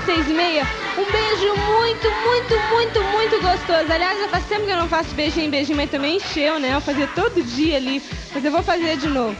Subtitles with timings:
[0.00, 0.66] às 6h30.
[0.98, 3.92] Um beijo muito, muito, muito, muito gostoso.
[3.92, 6.74] Aliás, já faz tempo que eu não faço beijinho, beijinho, mas também encheu, né?
[6.74, 8.02] Eu fazia todo dia ali,
[8.34, 9.36] mas eu vou fazer de novo.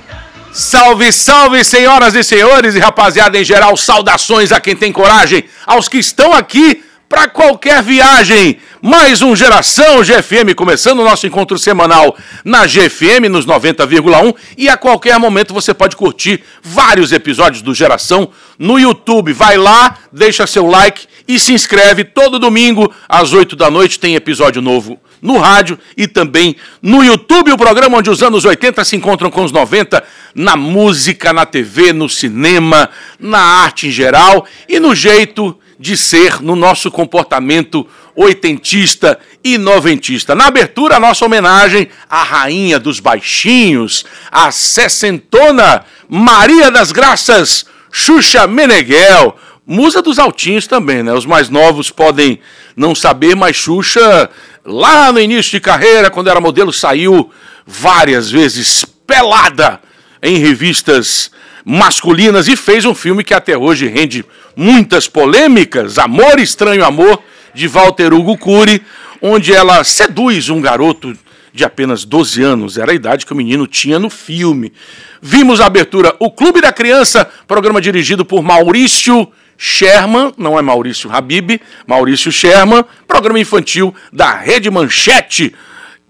[0.53, 5.89] Salve, salve, senhoras e senhores e rapaziada em geral, saudações a quem tem coragem, aos
[5.89, 8.61] que estão aqui para qualquer viagem.
[8.83, 14.35] Mais um Geração GFM, começando o nosso encontro semanal na GFM, nos 90,1.
[14.57, 19.35] E a qualquer momento você pode curtir vários episódios do Geração no YouTube.
[19.35, 22.05] Vai lá, deixa seu like e se inscreve.
[22.05, 27.52] Todo domingo, às 8 da noite, tem episódio novo no rádio e também no YouTube,
[27.52, 30.02] o programa onde os anos 80 se encontram com os 90
[30.35, 36.43] na música, na TV, no cinema, na arte em geral e no jeito de ser,
[36.43, 37.87] no nosso comportamento
[38.21, 40.35] oitentista e noventista.
[40.35, 48.46] Na abertura, a nossa homenagem à rainha dos baixinhos, a sessentona Maria das Graças, Xuxa
[48.46, 49.35] Meneghel,
[49.66, 51.15] musa dos altinhos também, né?
[51.15, 52.38] Os mais novos podem
[52.77, 54.29] não saber, mas Xuxa,
[54.66, 57.30] lá no início de carreira, quando era modelo, saiu
[57.66, 59.80] várias vezes pelada
[60.23, 61.30] em revistas
[61.65, 64.22] masculinas e fez um filme que até hoje rende
[64.55, 67.22] muitas polêmicas, Amor Estranho Amor,
[67.54, 68.82] de Walter Hugo Cury,
[69.20, 71.16] onde ela seduz um garoto
[71.53, 74.72] de apenas 12 anos, era a idade que o menino tinha no filme.
[75.20, 81.10] Vimos a abertura O Clube da Criança, programa dirigido por Maurício Sherman, não é Maurício
[81.12, 85.55] Habib, Maurício Sherman, programa infantil da Rede Manchete,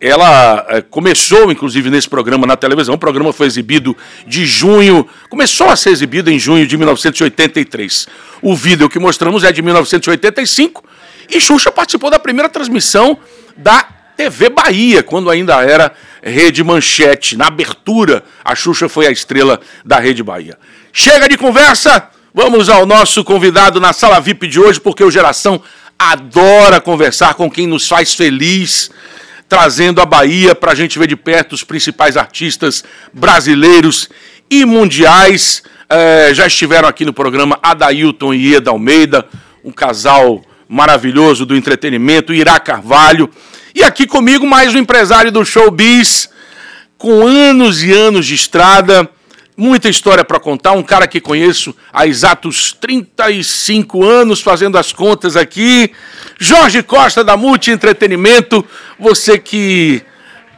[0.00, 2.94] ela é, começou, inclusive, nesse programa na televisão.
[2.94, 3.94] O programa foi exibido
[4.26, 8.08] de junho, começou a ser exibido em junho de 1983.
[8.40, 10.82] O vídeo que mostramos é de 1985
[11.30, 13.18] e Xuxa participou da primeira transmissão
[13.56, 13.82] da
[14.16, 15.92] TV Bahia, quando ainda era
[16.22, 17.36] Rede Manchete.
[17.36, 20.58] Na abertura, a Xuxa foi a estrela da Rede Bahia.
[20.92, 25.62] Chega de conversa, vamos ao nosso convidado na sala VIP de hoje, porque o Geração
[25.98, 28.90] adora conversar com quem nos faz feliz
[29.50, 34.08] trazendo a Bahia para a gente ver de perto os principais artistas brasileiros
[34.48, 35.64] e mundiais.
[35.88, 39.26] É, já estiveram aqui no programa Adailton e Eda Almeida,
[39.64, 43.28] um casal maravilhoso do entretenimento, Irá Carvalho.
[43.74, 46.30] E aqui comigo mais um empresário do showbiz,
[46.96, 49.10] com anos e anos de estrada,
[49.56, 50.70] muita história para contar.
[50.72, 55.90] Um cara que conheço há exatos 35 anos, fazendo as contas aqui.
[56.38, 58.64] Jorge Costa da Multi Entretenimento,
[58.96, 60.02] você que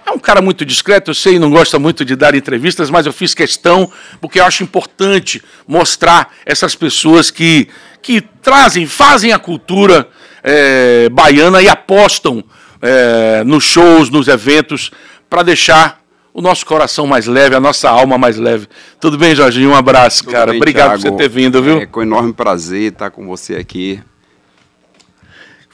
[0.05, 3.13] é um cara muito discreto, eu sei, não gosta muito de dar entrevistas, mas eu
[3.13, 3.91] fiz questão
[4.21, 7.69] porque eu acho importante mostrar essas pessoas que,
[8.01, 10.09] que trazem, fazem a cultura
[10.43, 12.45] é, baiana e apostam
[12.81, 14.91] é, nos shows, nos eventos,
[15.31, 16.03] para deixar
[16.34, 18.67] o nosso coração mais leve, a nossa alma mais leve.
[18.99, 19.71] Tudo bem, Jorginho?
[19.71, 20.51] Um abraço, Tudo cara.
[20.51, 21.03] Bem, Obrigado Thiago.
[21.03, 21.79] por você ter vindo, viu?
[21.79, 24.03] É com enorme prazer estar com você aqui.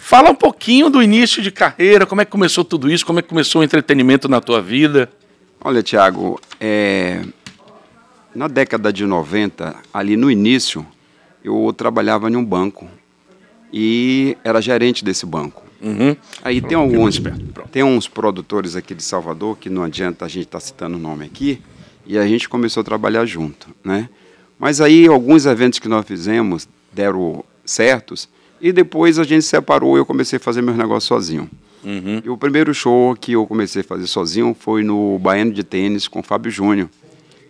[0.08, 3.22] Fala um pouquinho do início de carreira, como é que começou tudo isso, como é
[3.22, 5.06] que começou o entretenimento na tua vida?
[5.60, 7.20] Olha, Tiago, é...
[8.34, 10.86] na década de 90, ali no início,
[11.44, 12.88] eu trabalhava em um banco
[13.70, 15.62] e era gerente desse banco.
[15.82, 16.16] Uhum.
[16.42, 17.20] Aí tem alguns,
[17.70, 20.98] tem uns produtores aqui de Salvador que não adianta a gente estar tá citando o
[20.98, 21.60] nome aqui
[22.06, 24.08] e a gente começou a trabalhar junto, né?
[24.58, 28.26] Mas aí alguns eventos que nós fizemos deram certos
[28.60, 31.48] e depois a gente separou e eu comecei a fazer meus negócios sozinho.
[31.84, 32.22] Uhum.
[32.24, 36.08] E o primeiro show que eu comecei a fazer sozinho foi no Baiano de Tênis
[36.08, 36.88] com Fábio Júnior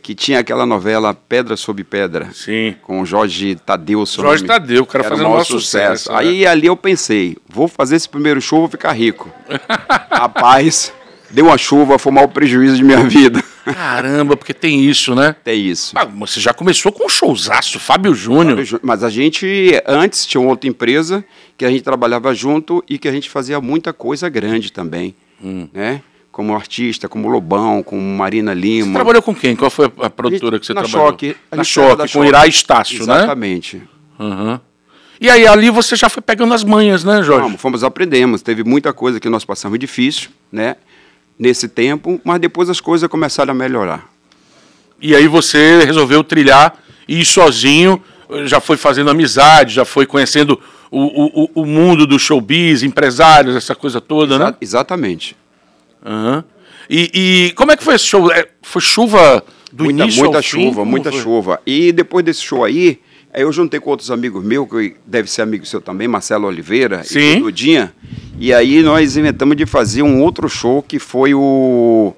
[0.08, 2.30] que tinha aquela novela Pedra sobre Pedra.
[2.32, 2.74] Sim.
[2.80, 4.06] Com Jorge Tadeu.
[4.06, 4.48] Jorge nome.
[4.58, 5.60] Tadeu, o cara fazendo um sucesso.
[5.60, 6.12] sucesso.
[6.12, 6.18] Né?
[6.18, 9.30] Aí ali eu pensei, vou fazer esse primeiro show, vou ficar rico.
[10.10, 10.94] Rapaz,
[11.30, 13.44] deu uma chuva, foi o maior prejuízo de minha vida.
[13.74, 15.34] Caramba, porque tem isso, né?
[15.44, 15.92] Tem isso.
[15.96, 18.58] Ah, você já começou com um showzaço, Fábio Júnior.
[18.82, 19.46] Mas a gente,
[19.86, 21.24] antes, tinha outra empresa
[21.56, 25.68] que a gente trabalhava junto e que a gente fazia muita coisa grande também, hum.
[25.72, 26.02] né?
[26.38, 28.86] como artista, como Lobão, com Marina Lima.
[28.86, 29.56] Você trabalhou com quem?
[29.56, 31.08] Qual foi a produtora que você na trabalhou?
[31.08, 33.76] Choque, na Choque, com Irá Estácio, Exatamente.
[33.76, 33.82] né?
[34.20, 34.42] Exatamente.
[34.52, 34.60] Uhum.
[35.20, 37.42] E aí ali você já foi pegando as manhas, né, Jorge?
[37.42, 38.40] Vamos, fomos aprendemos.
[38.40, 40.76] Teve muita coisa que nós passamos difícil, né?
[41.38, 44.08] Nesse tempo, mas depois as coisas começaram a melhorar.
[45.00, 46.76] E aí você resolveu trilhar
[47.06, 48.02] e ir sozinho,
[48.44, 53.74] já foi fazendo amizade, já foi conhecendo o, o, o mundo do showbiz, empresários, essa
[53.74, 54.54] coisa toda, Exa né?
[54.60, 55.36] Exatamente.
[56.04, 56.42] Uhum.
[56.90, 58.30] E, e, como é que foi esse show?
[58.32, 60.90] É, foi chuva do muita, início Muita chuva, fim?
[60.90, 61.60] muita chuva.
[61.66, 62.98] E depois desse show aí,
[63.38, 67.04] aí eu juntei com outros amigos meus, que deve ser amigo seu também, Marcelo Oliveira
[67.04, 67.36] Sim.
[67.36, 67.94] e Dudinha.
[68.36, 72.12] E aí nós inventamos de fazer um outro show que foi o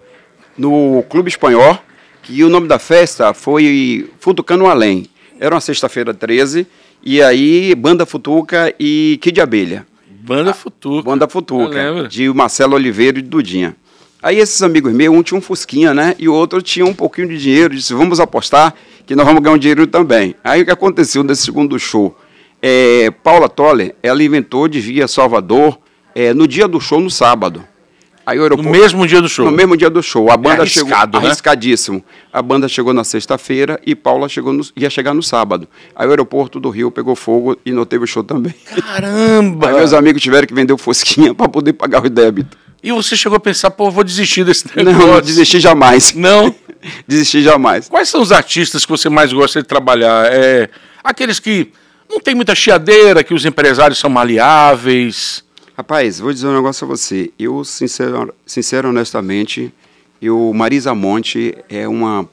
[0.56, 1.78] no Clube Espanhol,
[2.22, 5.08] que o nome da festa foi Futucano Além.
[5.38, 6.66] Era uma sexta-feira 13,
[7.02, 9.86] e aí Banda Futuca e Kid Abelha.
[10.08, 11.02] Banda Futuca.
[11.02, 13.76] Banda Futuca, de Marcelo Oliveira e Dudinha.
[14.22, 16.14] Aí esses amigos meus, um tinha um Fusquinha, né?
[16.18, 17.74] E o outro tinha um pouquinho de dinheiro.
[17.74, 18.74] Disse, vamos apostar
[19.06, 20.34] que nós vamos ganhar um dinheiro também.
[20.44, 22.16] Aí o que aconteceu nesse segundo show?
[22.62, 25.78] É, Paula Toller, ela inventou de vir a Salvador
[26.14, 27.64] é, no dia do show, no sábado.
[28.26, 29.46] Aí o No aeroporto, mesmo dia do show.
[29.46, 30.30] no mesmo dia do show.
[30.30, 31.26] A banda chegou arriscado, né?
[31.26, 32.04] arriscadíssimo.
[32.30, 35.66] A banda chegou na sexta-feira e Paula chegou no- ia chegar no sábado.
[35.96, 38.54] Aí o aeroporto do Rio pegou fogo e não teve show também.
[38.76, 39.68] Caramba!
[39.70, 42.56] Aí meus amigos tiveram que vender o Fusquinha para poder pagar o débito.
[42.82, 45.06] E você chegou a pensar, pô, eu vou desistir desse negócio.
[45.06, 46.14] não desisti jamais.
[46.14, 46.54] Não?
[47.06, 47.90] Desisti jamais.
[47.90, 50.32] Quais são os artistas que você mais gosta de trabalhar?
[50.32, 50.70] É,
[51.04, 51.68] aqueles que
[52.08, 55.44] não tem muita chiadeira, que os empresários são maleáveis.
[55.76, 57.30] Rapaz, vou dizer um negócio a você.
[57.38, 59.70] Eu, sincero, sincero honestamente,
[60.22, 62.26] eu, Marisa Monte é uma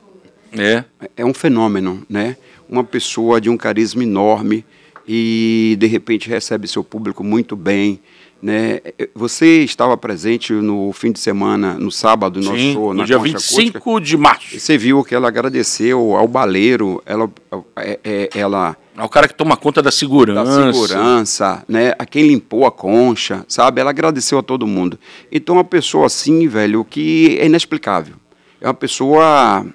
[0.54, 0.84] É.
[1.18, 2.38] é um fenômeno, né?
[2.70, 4.66] Uma pessoa de um carisma enorme
[5.08, 8.00] e de repente recebe seu público muito bem,
[8.42, 8.80] né?
[9.16, 13.18] Você estava presente no fim de semana, no sábado, no Sim, show no na dia
[13.18, 14.02] Concha 25 Acústica.
[14.06, 14.60] de março.
[14.60, 17.30] Você viu que ela agradeceu ao baleiro, ela,
[17.76, 20.44] é, é, ela É o cara que toma conta da segurança.
[20.66, 21.94] da segurança, né?
[21.98, 23.82] A quem limpou a concha, sabe?
[23.82, 25.00] Ela agradeceu a todo mundo.
[25.32, 28.16] Então, uma pessoa assim, velho, que é inexplicável.
[28.60, 29.66] É uma pessoa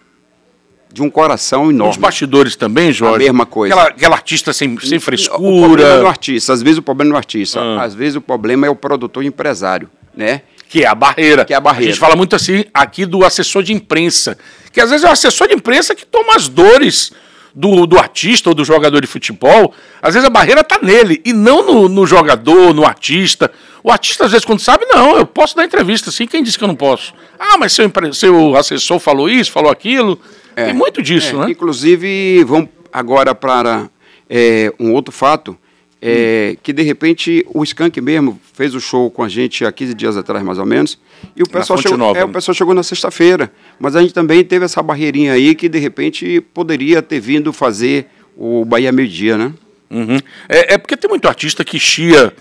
[0.93, 1.99] de um coração enorme.
[1.99, 3.17] bastidores também, Jorge.
[3.17, 3.75] A mesma coisa.
[3.75, 5.83] Aquela, aquela artista sem, sem O problema frescura.
[5.83, 6.53] é o artista.
[6.53, 7.61] Às vezes o problema não é o artista.
[7.61, 7.83] Ah.
[7.83, 10.43] Às vezes o problema é o produtor e empresário, né?
[10.69, 11.45] Que é a barreira.
[11.45, 11.91] Que é a barreira.
[11.91, 14.37] A gente fala muito assim aqui do assessor de imprensa.
[14.73, 17.13] Que às vezes é o assessor de imprensa que toma as dores
[17.55, 19.75] do, do artista ou do jogador de futebol.
[20.01, 23.51] Às vezes a barreira está nele e não no, no jogador, no artista.
[23.85, 26.27] O artista, às vezes, quando sabe, não, eu posso dar entrevista assim.
[26.27, 27.13] Quem disse que eu não posso?
[27.39, 30.19] Ah, mas seu, seu assessor falou isso, falou aquilo.
[30.55, 31.51] Tem muito disso, É, né?
[31.51, 33.89] Inclusive, vamos agora para
[34.29, 35.57] é, um outro fato,
[36.01, 39.95] é, que de repente o Skank mesmo fez o show com a gente há 15
[39.95, 40.99] dias atrás, mais ou menos,
[41.37, 44.43] e o pessoal, chegou, Nova, é, o pessoal chegou na sexta-feira, mas a gente também
[44.43, 48.07] teve essa barreirinha aí que de repente poderia ter vindo fazer
[48.37, 49.53] o Bahia Meio-Dia, né?
[49.91, 50.19] Uhum.
[50.49, 52.35] É, é porque tem muito artista que chia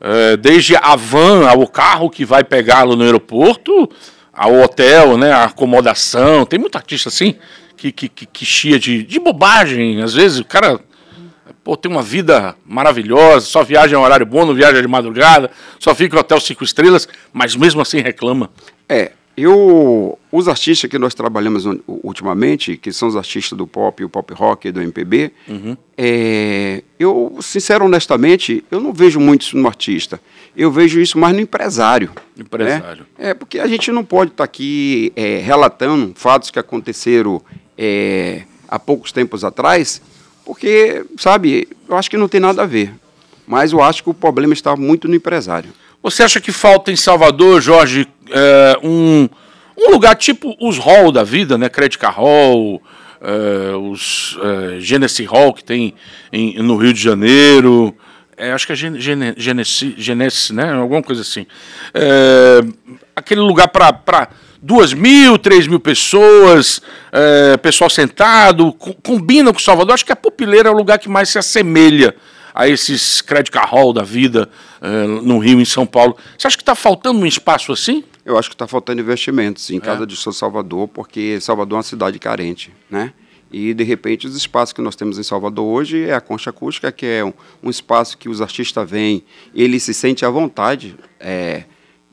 [0.00, 3.90] é, desde a van ao carro que vai pegá-lo no aeroporto,
[4.34, 6.44] ao hotel, né, a acomodação.
[6.44, 7.36] Tem muito artista assim
[7.76, 10.02] que, que, que, que chia de, de bobagem.
[10.02, 10.80] Às vezes o cara
[11.62, 15.94] pô, tem uma vida maravilhosa, só viaja em horário bom, não viaja de madrugada, só
[15.94, 18.50] fica em hotel cinco estrelas, mas mesmo assim reclama.
[18.88, 24.08] É, eu, os artistas que nós trabalhamos ultimamente, que são os artistas do pop, o
[24.08, 25.32] pop rock e do MPB,
[25.96, 30.20] é, eu, sincero, honestamente, eu não vejo muito isso no artista.
[30.56, 32.12] Eu vejo isso mais no empresário.
[32.38, 33.06] Empresário.
[33.18, 33.30] né?
[33.30, 37.42] É, porque a gente não pode estar aqui é, relatando fatos que aconteceram
[37.76, 40.00] é, há poucos tempos atrás,
[40.44, 42.92] porque, sabe, eu acho que não tem nada a ver.
[43.46, 45.70] Mas eu acho que o problema está muito no empresário.
[46.04, 49.26] Você acha que falta em Salvador, Jorge, é, um,
[49.76, 51.68] um lugar tipo os hall da vida, né?
[51.70, 52.82] Crédica Hall,
[53.22, 54.38] é, os
[54.76, 55.94] é, Genesee Hall que tem
[56.30, 57.96] em- no Rio de Janeiro.
[58.36, 60.72] É, acho que é Gen- Gene- Genesi, Genesi, né?
[60.74, 61.46] Alguma coisa assim.
[63.16, 64.28] Aquele lugar para
[64.60, 66.82] duas mil, três mil pessoas,
[67.12, 69.94] é, pessoal sentado, co- combina com Salvador.
[69.94, 72.14] Acho que a Pupileira é o lugar que mais se assemelha
[72.54, 74.48] a esses Crédito Hall da vida
[74.80, 76.16] eh, no Rio, em São Paulo.
[76.38, 78.04] Você acha que está faltando um espaço assim?
[78.24, 79.74] Eu acho que está faltando investimentos É.
[79.74, 83.12] em casa de São Salvador, porque Salvador é uma cidade carente, né?
[83.52, 86.90] E, de repente, os espaços que nós temos em Salvador hoje é a Concha Acústica,
[86.90, 87.32] que é um,
[87.62, 89.22] um espaço que os artistas vêm,
[89.54, 91.62] ele se sente à vontade é,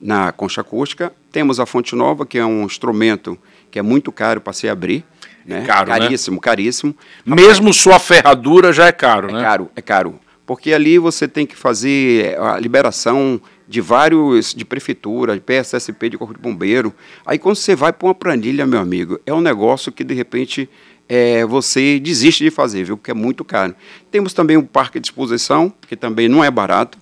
[0.00, 1.12] na Concha Acústica.
[1.32, 3.36] Temos a Fonte Nova, que é um instrumento
[3.72, 5.04] que é muito caro para se abrir.
[5.44, 5.64] Né?
[5.66, 5.98] caro, né?
[5.98, 6.94] Caríssimo, caríssimo.
[7.26, 9.40] Mesmo sua ferradura já é caro, É né?
[9.42, 10.20] caro, é caro.
[10.46, 16.18] Porque ali você tem que fazer a liberação de vários, de prefeitura, de PSSP, de
[16.18, 16.92] Corpo de Bombeiro.
[17.24, 20.68] Aí quando você vai para uma planilha, meu amigo, é um negócio que de repente
[21.08, 22.96] é, você desiste de fazer, viu?
[22.96, 23.74] Porque é muito caro.
[24.10, 26.98] Temos também o Parque de Exposição, que também não é barato.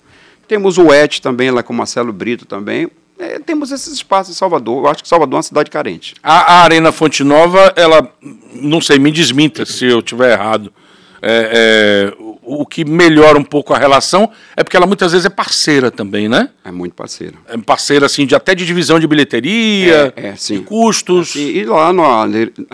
[0.47, 2.89] Temos o ET também, lá com o Marcelo Brito também.
[3.17, 4.83] É, temos esses espaços em Salvador.
[4.83, 6.15] Eu acho que Salvador é uma cidade carente.
[6.23, 8.11] A, a Arena Fonte Nova, ela,
[8.53, 10.73] não sei, me desminta se eu estiver errado.
[11.21, 15.29] É, é, o, que melhora um pouco a relação é porque ela muitas vezes é
[15.29, 16.49] parceira também, né?
[16.65, 17.37] É muito parceiro.
[17.47, 20.59] É parceira, assim, de, até de divisão de bilheteria, É, é, sim.
[20.59, 21.35] de custos.
[21.35, 22.03] E, e lá no-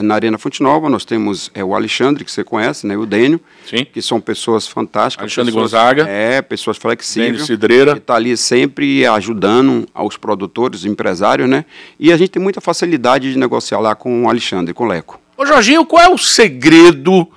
[0.01, 3.39] na Arena Fonte Nova nós temos é, o Alexandre, que você conhece, né, o Dênio,
[3.69, 3.85] Sim.
[3.91, 5.23] que são pessoas fantásticas.
[5.23, 6.07] Alexandre pessoas, Gonzaga.
[6.07, 7.31] É, pessoas flexíveis.
[7.33, 7.91] Dênio Cidreira.
[7.93, 11.65] Que está ali sempre ajudando aos produtores, empresários, né?
[11.99, 15.19] E a gente tem muita facilidade de negociar lá com o Alexandre, com o Leco.
[15.35, 17.27] Ô Jorginho, qual é o segredo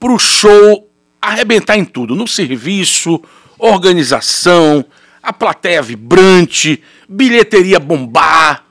[0.00, 0.88] pro show
[1.20, 3.22] arrebentar em tudo, no serviço,
[3.58, 4.84] organização,
[5.22, 8.64] a plateia vibrante, bilheteria bombar?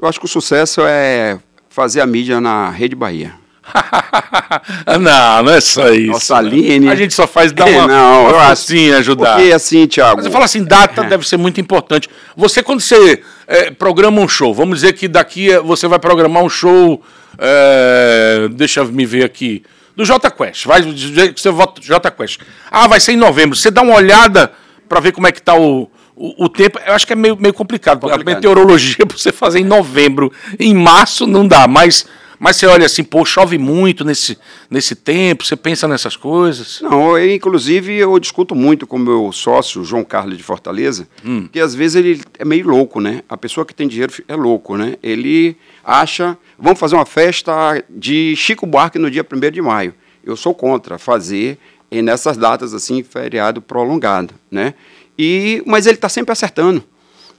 [0.00, 3.34] Eu acho que o sucesso é fazer a mídia na Rede Bahia.
[5.00, 6.12] não, não é só isso.
[6.12, 6.88] Nossa, Aline.
[6.88, 9.36] A gente só faz dar uma, não, uma forcinha, ajudar.
[9.36, 10.16] Porque assim, Thiago.
[10.16, 12.08] Mas você fala assim, data deve ser muito importante.
[12.36, 16.48] Você, quando você é, programa um show, vamos dizer que daqui você vai programar um
[16.48, 17.02] show,
[17.38, 19.62] é, deixa eu me ver aqui,
[19.96, 20.66] do J Quest.
[20.66, 22.40] Vai dizer que você vota J Quest.
[22.70, 23.56] Ah, vai ser em novembro.
[23.56, 24.52] Você dá uma olhada
[24.88, 26.78] para ver como é que tá o, o, o tempo.
[26.84, 28.00] Eu acho que é meio, meio complicado.
[28.00, 28.36] porque A Complicado.
[28.36, 32.06] meteorologia pra você fazer em novembro, em março não dá, mas
[32.44, 34.36] mas você olha assim, pô, chove muito nesse,
[34.68, 36.80] nesse tempo, você pensa nessas coisas.
[36.82, 41.48] Não, eu, inclusive eu discuto muito com meu sócio, João Carlos de Fortaleza, Hum.
[41.50, 43.22] que às vezes ele é meio louco, né?
[43.28, 44.96] A pessoa que tem dinheiro é louco, né?
[45.02, 49.94] Ele acha, vamos fazer uma festa de Chico Buarque no dia 1 de maio.
[50.22, 51.58] Eu sou contra fazer
[51.90, 54.74] nessas datas assim, feriado prolongado, né?
[55.18, 56.84] E, mas ele está sempre acertando.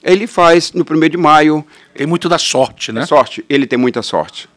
[0.03, 3.05] Ele faz no 1 de maio, Tem muito da sorte, né?
[3.05, 4.47] sorte, ele tem muita sorte.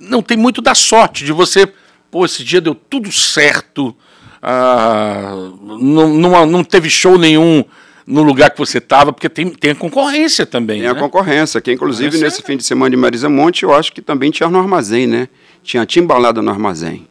[0.00, 1.66] Não, tem muito da sorte de você.
[2.10, 3.94] Pô, esse dia deu tudo certo.
[4.42, 5.34] ah,
[5.80, 7.64] não, não, não teve show nenhum
[8.06, 10.80] no lugar que você estava, porque tem, tem a concorrência também.
[10.80, 11.00] Tem a né?
[11.00, 14.30] concorrência, que inclusive Concorrência nesse fim de semana de Marisa Monte, eu acho que também
[14.30, 15.28] tinha no armazém, né?
[15.62, 17.06] Tinha timbalada no armazém,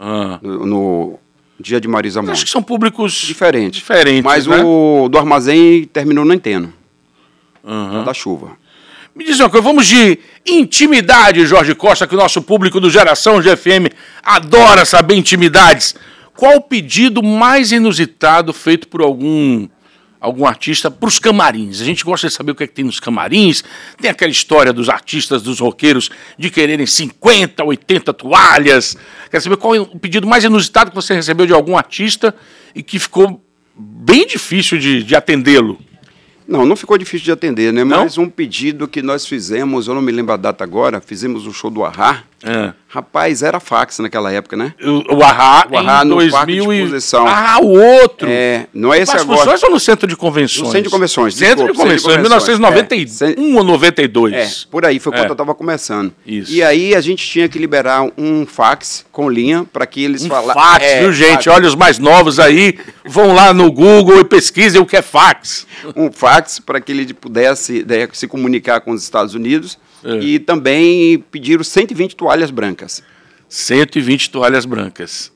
[0.00, 0.40] Ah.
[0.42, 1.18] no, no
[1.60, 2.50] dia de Marisa Acho que Monte.
[2.50, 3.74] são públicos Diferente.
[3.74, 4.24] diferentes.
[4.24, 4.60] Mas né?
[4.64, 6.72] o do armazém terminou no Enteno,
[7.64, 8.02] Aham.
[8.04, 8.52] da chuva.
[9.14, 10.18] Me diz uma coisa, vamos de
[10.50, 15.94] intimidade, Jorge Costa, que o nosso público do Geração GFM adora saber intimidades.
[16.34, 19.68] Qual o pedido mais inusitado feito por algum
[20.20, 21.80] algum artista para os camarins?
[21.80, 23.64] A gente gosta de saber o que, é que tem nos camarins.
[24.00, 28.96] Tem aquela história dos artistas, dos roqueiros, de quererem 50, 80 toalhas.
[29.30, 32.34] Quer saber qual é o pedido mais inusitado que você recebeu de algum artista
[32.74, 33.44] e que ficou
[33.76, 35.78] bem difícil de, de atendê-lo?
[36.48, 37.84] Não, não ficou difícil de atender, né?
[37.84, 38.04] Não?
[38.04, 41.52] Mas um pedido que nós fizemos, eu não me lembro a data agora, fizemos o
[41.52, 42.24] show do Arra.
[42.44, 42.72] É.
[42.90, 44.72] Rapaz, era fax naquela época, né?
[44.82, 47.26] O, o Arra, O Arra no 2000 Parque de e- Exposição.
[47.26, 48.28] Ah, o outro.
[48.30, 49.38] É, não é esse de agora.
[49.40, 50.62] Exposições ou no Centro de Convenções?
[50.62, 52.22] No Centro de Convenções, Centro de de Convenções, Convenções.
[52.22, 54.34] 1991 ou 92.
[54.34, 55.28] É, por aí, foi quando É.
[55.28, 56.12] eu estava começando.
[56.24, 56.50] Isso.
[56.52, 60.28] E aí a gente tinha que liberar um fax com linha para que eles Um
[60.28, 60.62] falassem.
[60.62, 61.48] fax, viu, gente?
[61.50, 65.66] Olha os mais novos aí, vão lá no Google e pesquisem o que é fax.
[65.96, 69.76] Um fax para que ele pudesse né, se comunicar com os Estados Unidos.
[70.04, 70.18] É.
[70.18, 73.02] E também pediram 120 toalhas brancas.
[73.48, 75.32] 120 toalhas brancas.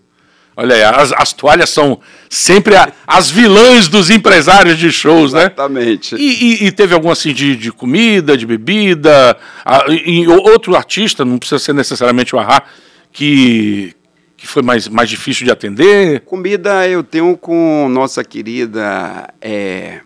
[0.54, 5.44] Olha aí, as, as toalhas são sempre a- as vilãs dos empresários de shows, né?
[5.44, 6.14] Exatamente.
[6.14, 9.34] E, e- teve algum assim de, de comida, de bebida?
[9.64, 12.64] Ah, e, e outro artista, não precisa ser necessariamente o Arra,
[13.10, 13.94] que,
[14.36, 16.20] que foi mais, mais difícil de atender?
[16.20, 20.00] Comida eu tenho com nossa querida é,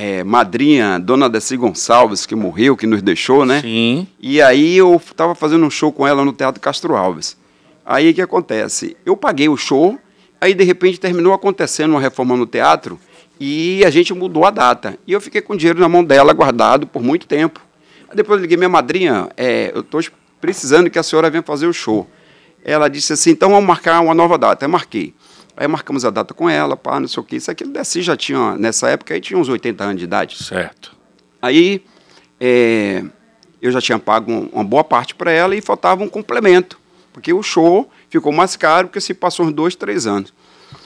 [0.00, 3.60] é, madrinha, dona Desi Gonçalves, que morreu, que nos deixou, né?
[3.60, 4.06] Sim.
[4.20, 7.36] E aí eu estava fazendo um show com ela no Teatro Castro Alves.
[7.84, 8.96] Aí o que acontece?
[9.04, 9.98] Eu paguei o show,
[10.40, 12.96] aí de repente terminou acontecendo uma reforma no teatro
[13.40, 14.96] e a gente mudou a data.
[15.04, 17.60] E eu fiquei com o dinheiro na mão dela guardado por muito tempo.
[18.08, 20.00] Aí depois eu liguei minha madrinha, é, eu estou
[20.40, 22.08] precisando que a senhora venha fazer o show.
[22.64, 24.64] Ela disse assim, então vamos marcar uma nova data.
[24.64, 25.12] Eu marquei.
[25.60, 27.34] Aí marcamos a data com ela, pá, não sei o que.
[27.36, 30.36] Isso aqui, Desi já tinha, nessa época, aí tinha uns 80 anos de idade.
[30.42, 30.94] Certo.
[31.42, 31.82] Aí
[32.40, 33.02] é,
[33.60, 36.78] eu já tinha pago um- uma boa parte para ela e faltava um complemento,
[37.12, 40.32] porque o show ficou mais caro porque se passou uns dois, três anos.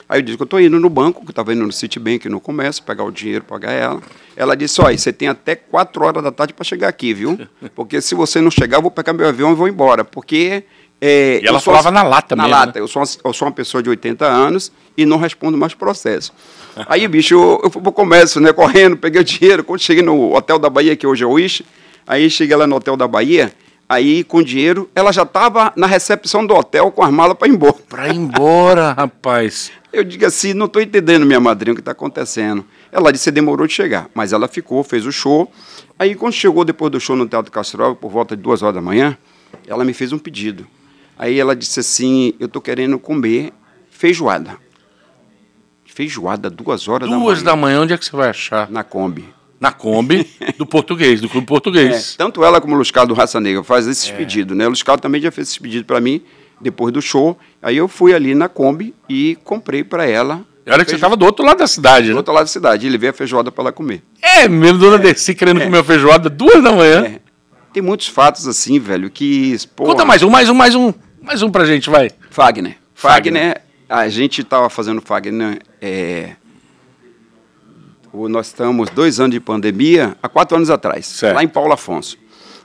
[0.09, 2.27] Aí eu disse que eu estou indo no banco, que eu estava indo no Citibank
[2.29, 4.01] no comércio, pegar o dinheiro, pagar ela.
[4.37, 7.39] Ela disse, olha, você tem até quatro horas da tarde para chegar aqui, viu?
[7.75, 10.03] Porque se você não chegar, eu vou pegar meu avião e vou embora.
[10.05, 10.65] Porque...
[11.05, 12.79] é, E ela falava assim- na lata na mesmo, lata.
[12.79, 12.81] né?
[12.85, 16.33] Eu, sou uma, eu sou uma pessoa de 80 anos e não respondo mais processo.
[16.87, 19.65] Aí, bicho, eu, eu fui pro comércio, né, correndo, peguei o dinheiro.
[19.65, 21.65] Quando cheguei no Hotel da Bahia, que hoje é o Wish,
[22.07, 23.53] aí cheguei lá no Hotel da Bahia,
[23.89, 27.49] aí com o dinheiro, ela já estava na recepção do hotel com as malas para
[27.49, 27.75] ir embora.
[27.89, 29.71] Pra ir embora, rapaz.
[29.93, 32.65] Eu digo assim, não estou entendendo, minha madrinha, o que está acontecendo.
[32.91, 35.53] Ela disse que demorou de chegar, mas ela ficou, fez o show.
[35.99, 38.81] Aí, quando chegou depois do show no Teatro Castro, por volta de duas horas da
[38.81, 39.17] manhã,
[39.67, 40.67] ela me fez um pedido.
[41.23, 43.53] Aí ela disse assim, eu estou querendo comer
[43.89, 44.57] feijoada.
[45.85, 48.69] Feijoada, duas horas Duas da da manhã, manhã, onde é que você vai achar?
[48.69, 49.25] na Kombi.
[49.61, 52.17] Na Kombi do português, do Clube É, Português.
[52.19, 54.65] tanto ela como o Luiz Carlos do Raça Negra faz esses pedidos, né?
[54.65, 56.23] O Luiz Carlos também já fez esses pedidos para mim,
[56.61, 57.39] depois do show.
[57.63, 60.45] Aí eu fui ali na Kombi e comprei para ela.
[60.67, 62.17] Olha que você estava do outro lado da cidade, do né?
[62.17, 62.85] outro lado da cidade.
[62.85, 64.03] E levei a feijoada para ela comer.
[64.21, 67.05] É mesmo, dona Dercy querendo comer uma feijoada duas da manhã.
[67.05, 67.21] É.
[67.73, 69.57] Tem muitos fatos assim, velho, que.
[69.77, 70.93] porra, Conta mais um, mais um, mais um.
[71.23, 72.11] Mais um pra gente, vai.
[72.31, 72.77] Fagner.
[72.95, 73.33] Fagner.
[73.43, 75.61] Fagner, a gente estava fazendo Fagner.
[75.81, 76.33] É,
[78.13, 81.35] o- nós estamos dois anos de pandemia, há quatro anos atrás, Certo.
[81.37, 82.19] lá em Paulo Afonso.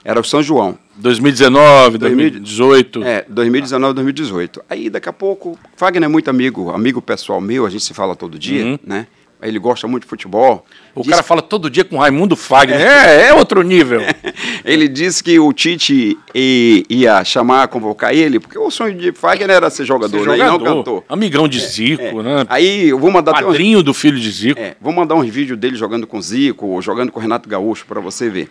[0.04, 0.78] Era o São João.
[0.96, 3.02] 2019, 2018.
[3.02, 4.62] É, 2019, 2018.
[4.68, 8.16] Aí daqui a pouco, Fagner é muito amigo, amigo pessoal meu, a gente se fala
[8.16, 9.06] todo dia, né?
[9.40, 10.64] Ele gosta muito de futebol.
[10.96, 12.80] O Diz- cara fala todo dia com Raimundo Fagner.
[12.80, 14.00] É, é outro nível.
[14.64, 19.70] Ele disse que o Tite ia chamar, convocar ele, porque o sonho de Fagner era
[19.70, 20.34] ser jogador, Ser né?
[20.34, 21.04] E não jogador, cantor.
[21.08, 22.44] amigão de Zico, né?
[22.48, 24.58] Aí eu vou mandar um- Padrinho do filho de Zico.
[24.60, 28.00] É, vou mandar uns vídeos dele jogando com Zico, ou jogando com Renato Gaúcho, para
[28.00, 28.48] você ver.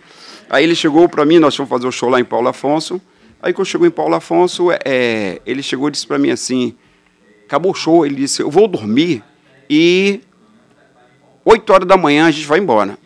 [0.48, 2.98] Aí ele chegou para mim, nós fomos fazer o show lá em Paulo Afonso.
[3.42, 6.74] Aí quando chegou em Paulo Afonso, é, ele chegou e disse para mim assim:
[7.46, 9.22] acabou o show, ele disse: eu vou dormir
[9.68, 10.20] e
[11.50, 12.98] 8 horas da manhã a gente vai embora.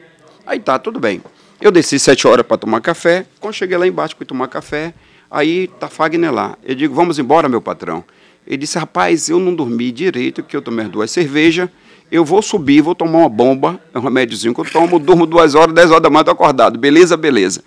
[0.44, 1.22] Aí tá, tudo bem.
[1.60, 3.24] Eu desci 7 horas para tomar café.
[3.38, 4.92] Quando cheguei lá embaixo para tomar café,
[5.30, 6.58] aí tá Fagner lá.
[6.64, 8.02] Eu digo: vamos embora, meu patrão.
[8.44, 11.68] Ele disse: rapaz, eu não dormi direito, que eu tomei duas cervejas.
[12.10, 15.54] Eu vou subir, vou tomar uma bomba, é um remédiozinho que eu tomo, durmo duas
[15.54, 16.76] horas, 10 horas da manhã, tô acordado.
[16.80, 17.62] Beleza, beleza.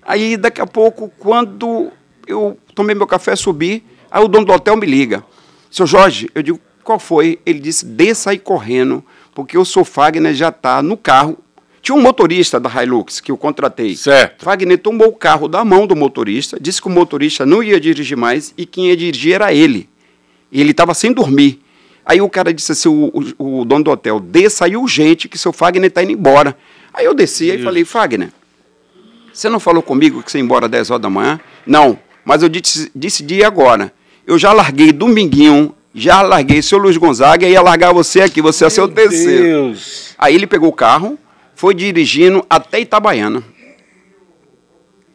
[0.00, 1.90] Aí, daqui a pouco, quando
[2.24, 5.24] eu tomei meu café, subi, aí o dono do hotel me liga.
[5.70, 7.40] Seu Jorge, eu digo, qual foi?
[7.44, 11.38] Ele disse, desça aí correndo, porque o seu Fagner já está no carro.
[11.82, 13.96] Tinha um motorista da Hilux que eu contratei.
[13.96, 14.44] Certo.
[14.44, 18.16] Fagner tomou o carro da mão do motorista, disse que o motorista não ia dirigir
[18.16, 19.88] mais e quem ia dirigir era ele.
[20.52, 21.62] Ele estava sem dormir.
[22.04, 25.38] Aí o cara disse assim, o, o- o dono do hotel, desça aí urgente que
[25.38, 26.56] seu Fagner está indo embora.
[26.92, 28.30] Aí eu desci e falei, Fagner,
[29.32, 31.40] você não falou comigo que você ia embora às 10 horas da manhã?
[31.64, 33.92] Não, mas eu disse, decidi agora.
[34.26, 38.64] Eu já larguei dominguinho, já larguei seu Luiz Gonzaga e ia largar você aqui, você
[38.64, 39.42] é seu terceiro.
[39.42, 40.14] Deus.
[40.18, 41.18] Aí ele pegou o carro,
[41.54, 43.42] foi dirigindo até Itabaiana.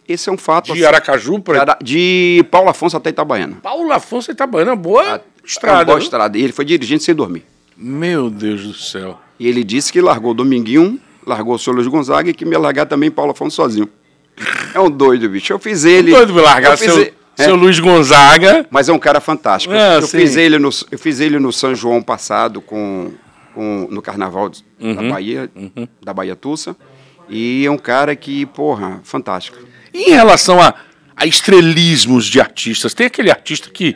[0.08, 0.74] Esse é um fato.
[0.74, 3.58] De Aracaju para de Paulo Afonso até Itabaiana.
[3.62, 5.86] Paulo Afonso Itabaiana, boa É uma estrada.
[5.86, 6.04] boa viu?
[6.04, 6.38] estrada.
[6.38, 7.44] E ele foi dirigindo sem dormir.
[7.76, 9.20] Meu Deus do céu.
[9.40, 12.60] E ele disse que largou Dominguinho, largou o seu Luiz Gonzaga e que me ia
[12.60, 13.90] largar também Paulo Afonso sozinho.
[14.74, 15.52] É um doido, bicho.
[15.52, 16.12] Eu fiz ele.
[16.12, 18.66] Doido de largar eu fiz seu, é, seu Luiz Gonzaga.
[18.70, 19.74] Mas é um cara fantástico.
[19.74, 20.20] É, eu, sim.
[20.20, 23.12] fiz ele no, eu fiz ele no São João passado com,
[23.54, 25.50] com- no Carnaval de- da Uhum, Bahia,
[26.04, 26.76] da Bahia Tussa.
[27.30, 29.58] E é um cara que, porra, fantástico.
[29.94, 30.74] E em relação a,
[31.16, 33.96] a estrelismos de artistas, tem aquele artista que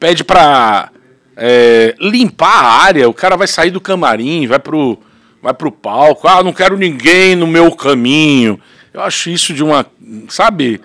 [0.00, 0.90] pede pra
[1.36, 4.98] é, limpar a área, o cara vai sair do camarim, vai pro,
[5.42, 8.58] vai pro palco, ah, não quero ninguém no meu caminho.
[8.92, 9.86] Eu acho isso de uma,
[10.28, 10.80] sabe,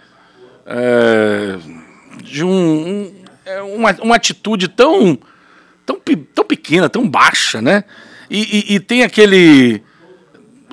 [0.65, 1.57] é,
[2.23, 3.13] de um, um-
[3.45, 5.17] é uma, uma atitude tão,
[5.85, 5.99] tão,
[6.33, 7.83] tão pequena, tão baixa, né?
[8.29, 9.81] E, e- e tem aquele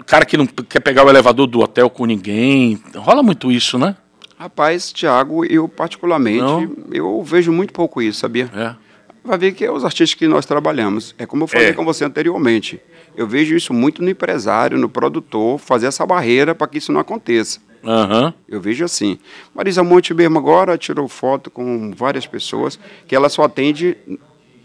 [0.07, 2.81] cara que não quer pegar o elevador do hotel com ninguém.
[2.96, 3.96] Rola muito isso, né?
[4.38, 6.76] Rapaz, Thiago, eu particularmente, Não?
[6.92, 8.50] eu vejo muito pouco isso, sabia?
[8.57, 8.74] É.
[9.22, 11.14] Vai ver que é os artistas que nós trabalhamos.
[11.18, 11.72] É como eu falei É.
[11.74, 12.81] com você anteriormente.
[13.14, 17.00] Eu vejo isso muito no empresário, no produtor, fazer essa barreira para que isso não
[17.00, 17.61] aconteça.
[17.85, 18.35] Aham.
[18.49, 19.19] Eu vejo assim.
[19.55, 23.97] Marisa Monte mesmo agora tirou foto com várias pessoas que ela só atende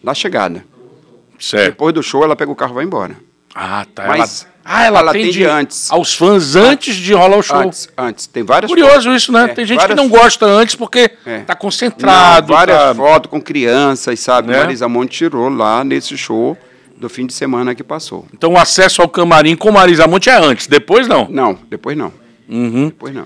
[0.03, 0.65] na chegada.
[1.39, 1.71] Certo.
[1.71, 3.15] Depois do show, ela pega o carro e vai embora.
[3.53, 4.05] Ah, tá.
[4.07, 5.91] Mas ela, ah, ela, ela atende atende antes.
[5.91, 7.57] aos fãs antes de rolar o show.
[7.57, 8.27] Antes, antes.
[8.27, 9.21] Tem várias Curioso fotos.
[9.23, 9.45] isso, né?
[9.45, 11.39] É, Tem gente várias- que não gosta antes porque É.
[11.39, 12.49] tá concentrado.
[12.49, 14.49] Não, várias tá- fotos com crianças, sabe?
[14.51, 14.59] Né?
[14.59, 16.57] Marisa Monte tirou lá nesse show
[16.97, 18.25] do fim de semana que passou.
[18.33, 21.27] Então o acesso ao camarim com Marisa Monte é antes, depois não.
[21.29, 22.11] Não, depois não.
[22.47, 22.85] Uhum.
[22.87, 23.25] Depois não.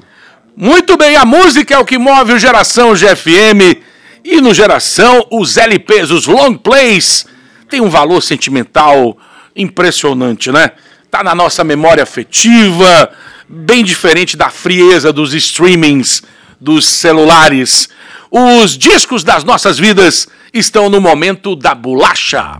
[0.55, 3.81] Muito bem, a música é o que move o Geração GFM.
[4.23, 7.25] E no Geração, os LPs, os long plays,
[7.69, 9.17] tem um valor sentimental
[9.55, 10.71] impressionante, né?
[11.09, 13.11] Tá na nossa memória afetiva,
[13.47, 16.21] bem diferente da frieza dos streamings,
[16.59, 17.89] dos celulares.
[18.29, 22.59] Os discos das nossas vidas estão no momento da bolacha.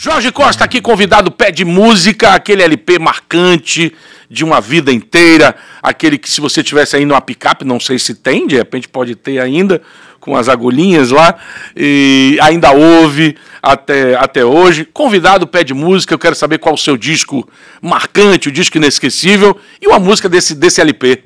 [0.00, 3.92] Jorge Costa aqui, convidado, pede música, aquele LP marcante
[4.30, 8.14] de uma vida inteira, aquele que se você tivesse aí numa picape, não sei se
[8.14, 9.82] tem, de repente pode ter ainda,
[10.20, 11.34] com as agulhinhas lá,
[11.76, 14.84] e ainda ouve até, até hoje.
[14.84, 17.48] Convidado pede música, eu quero saber qual o seu disco
[17.82, 21.24] marcante, o disco inesquecível, e uma música desse, desse LP.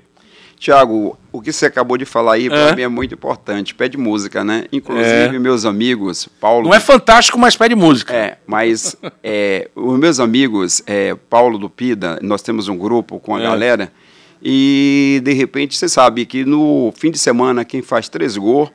[0.59, 2.49] Tiago, o que você acabou de falar aí, É.
[2.51, 3.75] para mim é muito importante.
[3.75, 4.67] Pede música, né?
[4.71, 5.39] Inclusive, É.
[5.39, 6.69] meus amigos, Paulo.
[6.69, 8.13] Não é fantástico, mas pede música.
[8.15, 13.35] É, mas é, os meus amigos, é, Paulo do Pida, nós temos um grupo com
[13.35, 13.43] a É.
[13.45, 13.93] galera,
[14.43, 18.71] e de repente você sabe que no fim de semana quem faz três gols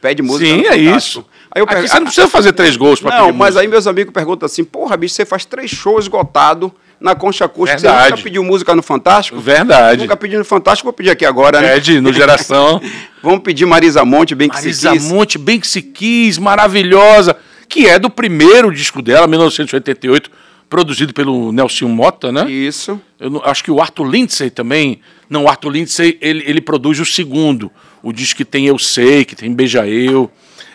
[0.00, 0.50] pede música.
[0.50, 0.96] Sim, é Fantástico.
[0.96, 1.26] isso.
[1.50, 3.60] Aí eu Aqui pergunto, você não precisa fazer três gols Não, pedir mas música.
[3.60, 6.72] aí meus amigos perguntam assim, porra, bicho, você faz três shows esgotados
[7.02, 7.80] na concha acústica.
[7.80, 8.04] Verdade.
[8.04, 9.38] Você nunca pediu música no Fantástico?
[9.40, 10.02] Verdade.
[10.02, 11.74] Nunca pedi no Fantástico, vou pedir aqui agora, né?
[11.74, 12.80] Pede no Geração.
[13.22, 15.04] Vamos pedir Marisa Monte, bem que se Marisa quis.
[15.10, 17.36] Monte, bem que se quis, maravilhosa,
[17.68, 20.30] que é do primeiro disco dela, 1988,
[20.68, 22.50] produzido pelo Nelson Mota, né?
[22.50, 23.00] Isso.
[23.20, 25.00] Eu não- acho que o Arthur Lindsay também.
[25.28, 27.70] Não, o Arthur Lindsay ele, ele produz o segundo.
[28.02, 30.30] O disco que tem Eu Sei, que tem Beija Eu.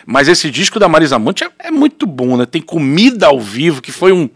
[0.06, 2.46] Mas esse disco da Marisa Monte é, é muito bom, né?
[2.46, 4.30] Tem comida ao vivo, que foi um.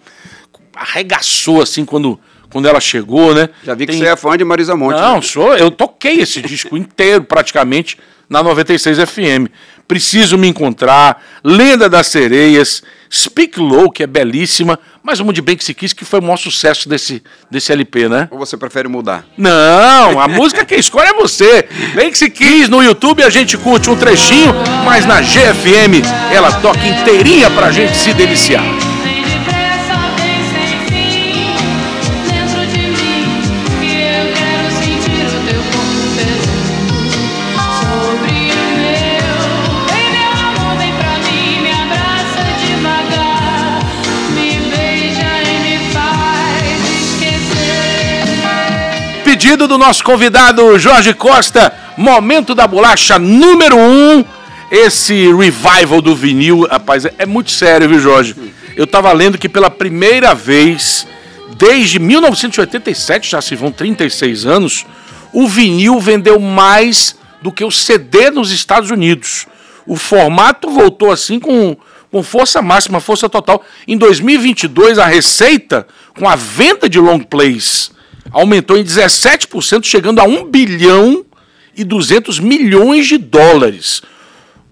[0.75, 2.19] Arregaçou assim quando,
[2.51, 3.49] quando ela chegou, né?
[3.65, 4.97] Já vi que Tem- você é fã de Marisa Monte.
[5.01, 5.23] não, né?
[5.23, 9.49] sou, eu toquei esse disco inteiro praticamente na 96 FM.
[9.87, 12.83] Preciso me encontrar, Lenda das Sereias,
[13.13, 16.23] Speak Low, que é belíssima, mas o de Bem que se quis, que foi o
[16.23, 18.27] maior sucesso desse, desse LP, né?
[18.31, 19.27] Ou você prefere mudar?
[19.37, 21.69] Não, a música quem escolhe é você.
[21.95, 24.55] Bem que se quis, no YouTube a gente curte um trechinho,
[24.85, 26.01] mas na GFM
[26.33, 28.63] ela toca inteirinha pra gente se deliciar.
[49.43, 54.25] Pedido do nosso convidado Jorge Costa, momento da bolacha número um.
[54.71, 58.37] Esse revival do vinil, rapaz, é, muito sério, viu, Jorge?
[58.77, 61.09] Eu tava lendo que pela primeira vez,
[61.59, 64.87] desde 1987, já se vão 36 anos,
[65.33, 69.49] o vinil vendeu mais do que o CD nos Estados Unidos.
[69.85, 71.77] O formato voltou assim com,
[72.13, 73.65] com força máxima, força total.
[73.89, 75.85] Em 2022, a receita
[76.17, 77.91] com a venda de long plays
[78.33, 81.25] aumentou em 17%, chegando a 1 bilhão
[81.77, 84.03] e 200 milhões de dólares.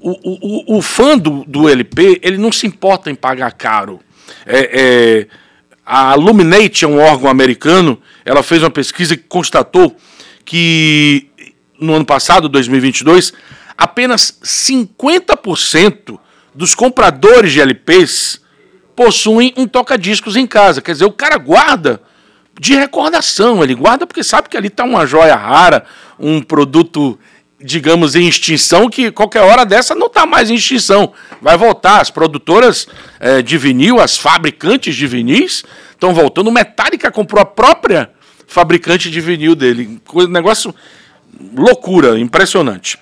[0.01, 4.01] O, o, o, fã do, do LP, ele não se importa em pagar caro.
[4.46, 5.27] É, é,
[5.85, 9.94] a Illuminate, é um órgão americano, ela fez uma pesquisa que constatou
[10.44, 11.29] que
[11.79, 13.33] no ano passado, 2022,
[13.77, 16.18] apenas 50%
[16.55, 18.40] dos compradores de LPs
[18.94, 20.83] possuem um toca-discos em casa.
[20.83, 22.03] Quer dizer, o cara guarda
[22.61, 25.83] de recordação, ele guarda porque sabe que ali está uma joia rara,
[26.18, 27.18] um produto,
[27.59, 31.14] digamos, em extinção, que qualquer hora dessa não está mais em extinção.
[31.40, 32.03] Vai voltar.
[32.03, 32.87] As produtoras
[33.18, 36.53] eh, de vinil, as fabricantes de vinis, estão voltando.
[36.53, 38.11] Metallica comprou a própria
[38.46, 39.99] fabricante de vinil dele.
[40.29, 40.75] Negócio
[41.57, 42.99] loucura, impressionante.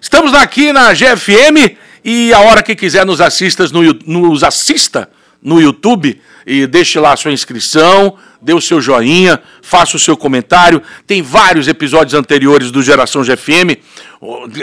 [0.00, 5.10] Estamos aqui na GFM e a hora que quiser nos, assistas no, nos assista
[5.42, 10.16] no YouTube e deixe lá a sua inscrição, dê o seu joinha, faça o seu
[10.16, 10.82] comentário.
[11.06, 13.78] Tem vários episódios anteriores do Geração GFM.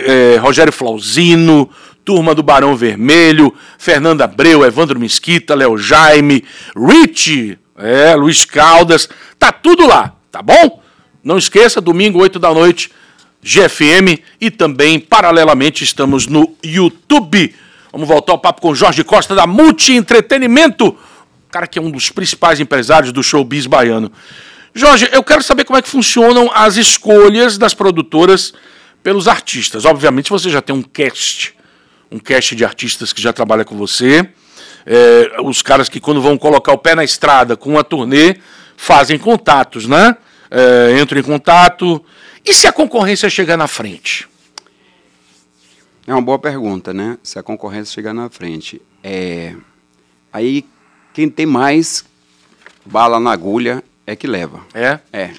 [0.06, 1.70] é, Rogério Flauzino,
[2.06, 6.44] Turma do Barão Vermelho, Fernanda Abreu, Evandro Mesquita, Léo Jaime,
[6.76, 9.08] Rich, é, Luiz Caldas.
[9.40, 10.82] Tá tudo lá, tá bom?
[11.24, 12.92] Não esqueça, domingo, 8 da noite,
[13.42, 17.56] GFM e também, paralelamente, estamos no YouTube.
[17.92, 20.98] Vamos voltar ao papo com Jorge Costa da Multi Entretenimento,
[21.54, 24.12] cara que é um dos principais empresários do showbiz baiano.
[24.74, 28.54] Jorge, eu quero saber como é que funcionam as escolhas das produtoras
[29.04, 29.86] pelos artistas.
[29.86, 31.56] Obviamente você já tem um cast,
[32.12, 34.28] um cast de artistas que já trabalha com você.
[34.84, 38.38] É, os caras que quando vão colocar o pé na estrada com uma turnê
[38.76, 40.18] fazem contatos, né?
[40.50, 42.04] É, entram em contato.
[42.44, 44.28] E se a concorrência chegar na frente?
[46.08, 47.18] É uma boa pergunta, né?
[47.22, 48.82] Se a concorrência chegar na frente.
[49.04, 49.56] É...
[50.34, 50.66] Aí,
[51.14, 52.04] quem tem mais
[52.86, 54.62] bala na agulha é que leva.
[54.74, 55.00] É?
[55.12, 55.32] É.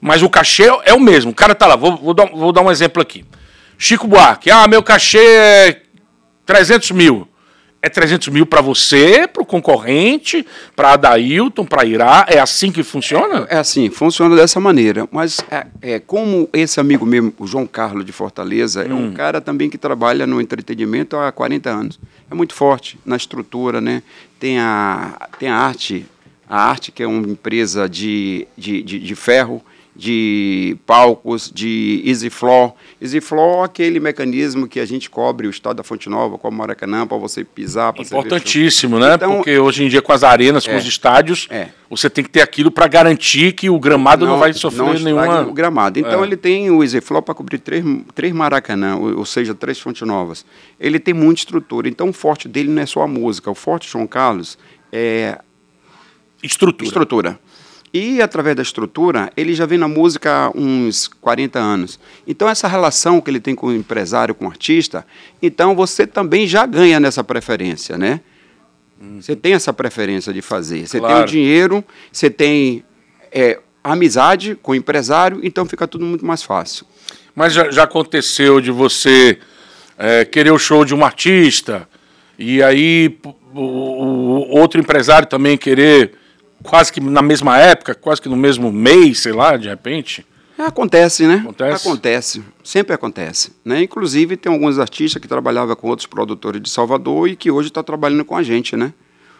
[0.00, 1.32] Mas o cachê é o mesmo.
[1.32, 3.24] O cara tá lá, vou, vou dar, vou dar um exemplo aqui.
[3.76, 5.82] Chico Buarque, ah, meu cachê é
[6.46, 7.28] 300 mil.
[7.82, 12.26] É 300 mil para você, para o concorrente, para Adailton, para Irá.
[12.28, 13.46] É assim que funciona?
[13.48, 15.08] É assim, funciona dessa maneira.
[15.10, 19.40] Mas é, é, como esse amigo meu, o João Carlos de Fortaleza, é um cara
[19.40, 22.00] também que trabalha no entretenimento há 40 anos.
[22.30, 24.02] É muito forte na estrutura, né?
[24.38, 26.04] Tem a, tem a arte,
[26.46, 29.62] a arte que é uma empresa de, de, de, de ferro,
[30.00, 32.72] de palcos, de Easy Floor.
[33.02, 36.56] Easy Floor é aquele mecanismo que a gente cobre o estado da Fonte Nova, como
[36.56, 38.18] Maracanã, para você pisar, você show.
[38.18, 39.14] Importantíssimo, né?
[39.16, 40.76] Então- Porque hoje em dia, com as arenas, com É.
[40.78, 41.68] os estádios, É.
[41.90, 45.42] você tem que ter aquilo para garantir que o gramado não, vai sofrer não nenhuma.
[45.42, 45.98] o gramado.
[45.98, 46.26] Então É.
[46.26, 47.84] ele tem o EasyFlow para cobrir três,
[48.14, 50.46] três Maracanã, ou, ou seja, três Fontes Novas.
[50.80, 51.88] Ele tem muita estrutura.
[51.90, 53.50] Então o forte dele não é só a música.
[53.50, 54.56] O forte de João Carlos
[54.90, 55.38] é
[56.42, 56.86] Estrutura.
[56.88, 57.38] estrutura.
[57.92, 61.98] E através da estrutura, ele já vem na música há uns 40 anos.
[62.26, 65.04] Então essa relação que ele tem com o empresário, com o artista,
[65.42, 68.20] então você também já ganha nessa preferência, né?
[69.18, 70.86] Você tem essa preferência de fazer.
[70.86, 71.22] Você tem Claro.
[71.22, 72.84] o dinheiro, você tem
[73.32, 76.86] é, amizade com o empresário, então fica tudo muito mais fácil.
[77.34, 79.38] Mas já, já aconteceu de você
[79.98, 81.88] é, querer o show de um artista
[82.38, 83.18] e aí
[83.54, 86.12] o, o outro empresário também querer
[86.62, 90.26] quase que na mesma época, quase que no mesmo mês, sei lá, de repente.
[90.58, 91.36] Acontece, né?
[91.36, 91.88] Acontece?
[91.88, 92.44] Acontece.
[92.62, 93.52] Sempre acontece.
[93.64, 93.82] Né?
[93.82, 97.82] Inclusive, tem alguns artistas que trabalhavam com outros produtores de Salvador e que hoje estão
[97.82, 98.92] trabalhando com a gente, né?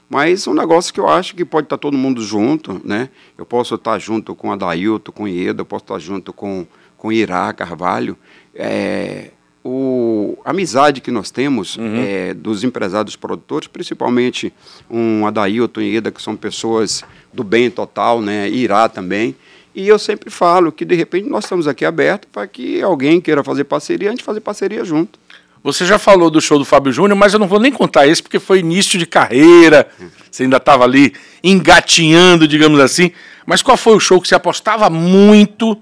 [0.09, 3.11] Mas é um negócio que eu acho que pode estar todo mundo junto, né?
[3.39, 7.13] Eu posso estar junto com a Dailton, com Ieda, eu posso estar junto com, com
[7.13, 8.17] Irá Carvalho.
[8.53, 9.31] É,
[9.63, 14.53] o, a amizade que nós temos é, dos empresários produtores, principalmente
[14.91, 18.49] um Adailton e Ieda, que são pessoas do bem total, né?
[18.49, 19.37] Irá também.
[19.75, 23.45] E eu sempre falo que, de repente, nós estamos aqui abertos para que alguém queira
[23.45, 25.19] fazer parceria, a gente fazer parceria junto.
[25.63, 28.23] Você já falou do show do Fábio Júnior, mas eu não vou nem contar esse
[28.23, 29.87] porque foi início de carreira.
[30.31, 31.13] Você ainda estava ali
[31.45, 33.13] engatinhando, digamos assim.
[33.45, 35.77] Mas qual foi o show que você apostava muito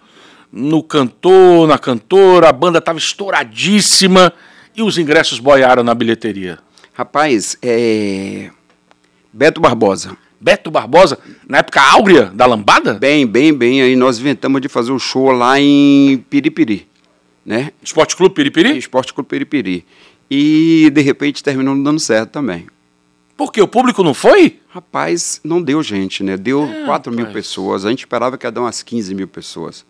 [0.52, 2.48] no cantor, na cantora?
[2.48, 4.32] A banda estava estouradíssima
[4.74, 6.58] e os ingressos boiaram na bilheteria.
[6.92, 8.50] Rapaz, é...
[9.32, 10.16] Beto Barbosa.
[10.40, 12.94] Beto Barbosa, na época áurea da lambada?
[12.94, 13.82] Bem, bem, bem.
[13.82, 16.88] Aí nós inventamos de fazer o show lá em Piripiri,
[17.44, 17.72] né?
[17.82, 18.78] Esporte Clube Piripiri?
[18.78, 19.84] Esporte Clube Piripiri.
[20.30, 22.66] E, de repente, terminou não dando certo também.
[23.36, 23.60] Por quê?
[23.62, 24.60] O público não foi?
[24.68, 26.36] Rapaz, não deu gente, né?
[26.36, 27.46] Deu É, 4 mil rapaz.
[27.46, 27.84] pessoas.
[27.84, 29.84] A gente esperava que ia dar umas 15 mil pessoas.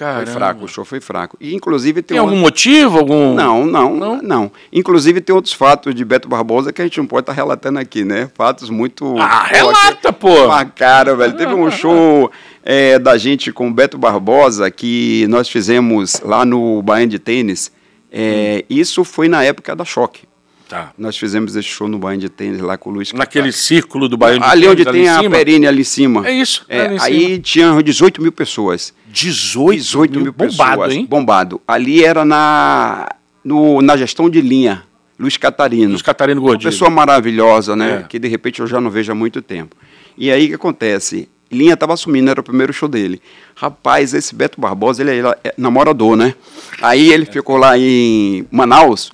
[0.00, 0.24] Caramba.
[0.24, 1.36] Foi fraco, o show foi fraco.
[1.38, 2.96] E, inclusive, tem, Tem algum motivo?
[2.96, 3.34] Algum...
[3.34, 4.22] Não, não, Não?
[4.22, 7.78] não, Inclusive, tem outros fatos de Beto Barbosa que a gente não pode estar relatando
[7.78, 8.30] aqui, né?
[8.34, 9.14] Fatos muito.
[9.18, 10.46] Ah, Pô, relata, pô!
[10.46, 11.36] Uma cara, velho.
[11.36, 12.30] Teve um show
[12.64, 17.70] é, da gente com o Beto Barbosa que nós fizemos lá no Baiano de Tênis.
[18.10, 20.22] É, Isso foi na época da Choque.
[20.66, 20.92] Tá.
[20.96, 24.16] Nós fizemos esse show no Baiano de Tênis lá com o Luiz Naquele círculo do
[24.16, 26.26] Baiano de Ali onde Tênis, tem ali a perine ali em cima.
[26.26, 28.94] É isso, É, ali aí tinha 18 mil pessoas.
[29.12, 30.92] 18, 18 mil, bombado, pessoas.
[30.94, 31.06] hein?
[31.06, 31.60] Bombado.
[31.66, 33.08] Ali era na,
[33.44, 34.82] no- na gestão de linha.
[35.18, 35.94] Luiz Catarino.
[35.94, 36.70] Os Catarino Uma Gordinho.
[36.70, 38.00] pessoa maravilhosa, né?
[38.04, 38.08] É.
[38.08, 39.76] Que de repente eu já não vejo há muito tempo.
[40.16, 41.28] E aí o que acontece?
[41.52, 43.20] Linha estava assumindo, era o primeiro show dele.
[43.56, 46.34] Rapaz, esse Beto Barbosa, ele é, é namorador, né?
[46.80, 49.10] Aí ele ficou lá em Manaus.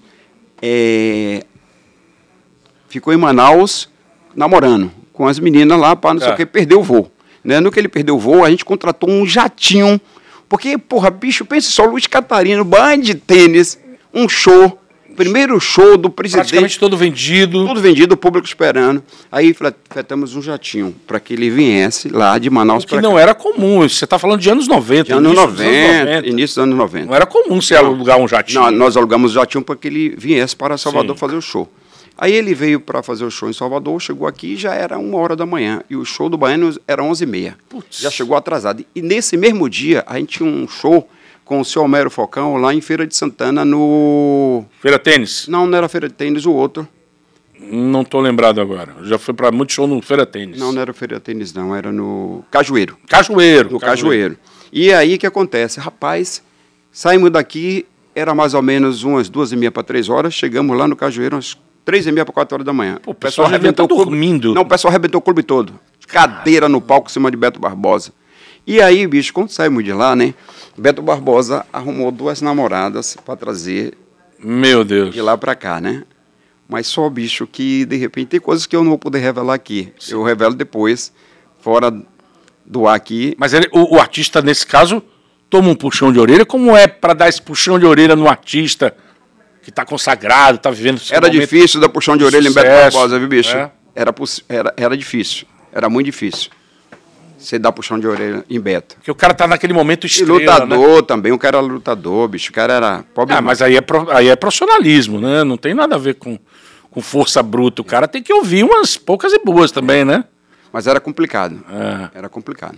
[0.63, 1.43] é,
[2.89, 3.89] ficou em Manaus
[4.35, 6.35] namorando com as meninas lá para não sei É.
[6.35, 7.11] o que, perdeu o voo.
[7.47, 7.61] Né?
[7.61, 10.01] No que ele perdeu o voo, a gente contratou um jatinho.
[10.49, 13.79] Porque, porra, bicho, pensa só, Luiz Catarino, band de tênis,
[14.13, 14.79] um show,
[15.17, 16.47] primeiro show do presidente.
[16.47, 17.65] Praticamente todo vendido.
[17.65, 19.01] Tudo vendido, o público esperando.
[19.31, 19.55] Aí
[19.89, 23.33] fretamos um jatinho para que ele viesse lá de Manaus O que para não era
[23.33, 23.89] comum.
[23.89, 25.05] Você está falando de anos 90.
[25.05, 27.07] De anos início dos 90, início dos anos 90.
[27.07, 28.61] Não era comum você alugar um jatinho.
[28.61, 31.21] Não, nós alugamos o jatinho para que ele viesse para Salvador Sim.
[31.21, 31.71] fazer o show.
[32.19, 35.19] Aí ele veio para fazer o show em Salvador, chegou aqui e já era uma
[35.19, 35.83] hora da manhã.
[35.91, 37.55] E o show do Baiano era 11h30.
[37.69, 38.01] Putz.
[38.01, 38.85] Já chegou atrasado.
[38.95, 41.07] E nesse mesmo dia, a gente tinha um show
[41.45, 44.65] com o seu Homero Falcão lá em Feira de Santana, no...
[44.81, 45.47] Feira Tênis?
[45.47, 46.89] Não, não era Feira de Tênis, o outro.
[47.59, 48.95] Não tô lembrado agora.
[49.03, 50.59] Já fui para muito show no Feira Tênis.
[50.59, 51.75] Não, não era Feira Tênis, não.
[51.75, 52.99] Era no Cajueiro.
[53.09, 53.73] Cajueiro.
[53.73, 54.37] No Cajueiro.
[54.73, 55.81] E aí o que acontece?
[55.81, 56.43] Rapaz,
[56.91, 60.89] saímos daqui, era mais ou menos umas duas e meia para três horas, chegamos lá
[60.89, 62.99] no Cajueiro umas três e meia para quatro horas da manhã.
[63.03, 64.05] Pô, o pessoal tá o clube.
[64.05, 64.53] dormindo.
[64.53, 65.73] Não, o pessoal arrebentou o clube todo.
[66.07, 68.13] Cadeira no palco em cima de Beto Barbosa.
[68.67, 70.35] E aí, bicho, quando saímos de lá, né?
[70.77, 73.95] Beto Barbosa arrumou duas namoradas para trazer
[74.39, 75.15] Meu Deus.
[75.15, 76.03] de lá para cá, né?
[76.69, 79.93] Mas só, bicho, que de repente tem coisas que eu não vou poder revelar aqui.
[80.11, 81.13] Eu revelo depois,
[81.61, 81.97] fora
[82.65, 83.37] do ar aqui.
[83.39, 85.01] Mas ele- o, o artista, nesse caso,
[85.49, 86.45] toma um puxão de orelha.
[86.45, 88.93] Como é para dar esse puxão de orelha no artista
[89.67, 92.97] que está consagrado, está vivendo Era momento difícil dar puxão de orelha em Beto sucesso,
[92.97, 93.57] Barbosa, viu, bicho?
[93.57, 93.69] é.
[93.97, 94.15] Era,
[94.49, 95.45] era, era difícil.
[95.73, 96.51] Era muito difícil.
[97.37, 98.95] Você dar puxão de orelha em Beto.
[98.95, 100.77] Porque o cara tá naquele momento E estrela, né?
[100.77, 102.51] lutador também, o cara era lutador, bicho.
[102.51, 103.35] O cara era pobre.
[103.35, 105.43] Ah, mas aí é, pro- aí é profissionalismo, né?
[105.43, 106.39] Não tem nada a ver com,
[106.89, 107.83] com força bruta.
[107.83, 110.23] O cara tem que ouvir umas poucas e boas também, né?
[110.73, 111.61] mas era complicado.
[112.15, 112.19] É.
[112.19, 112.77] Era complicado.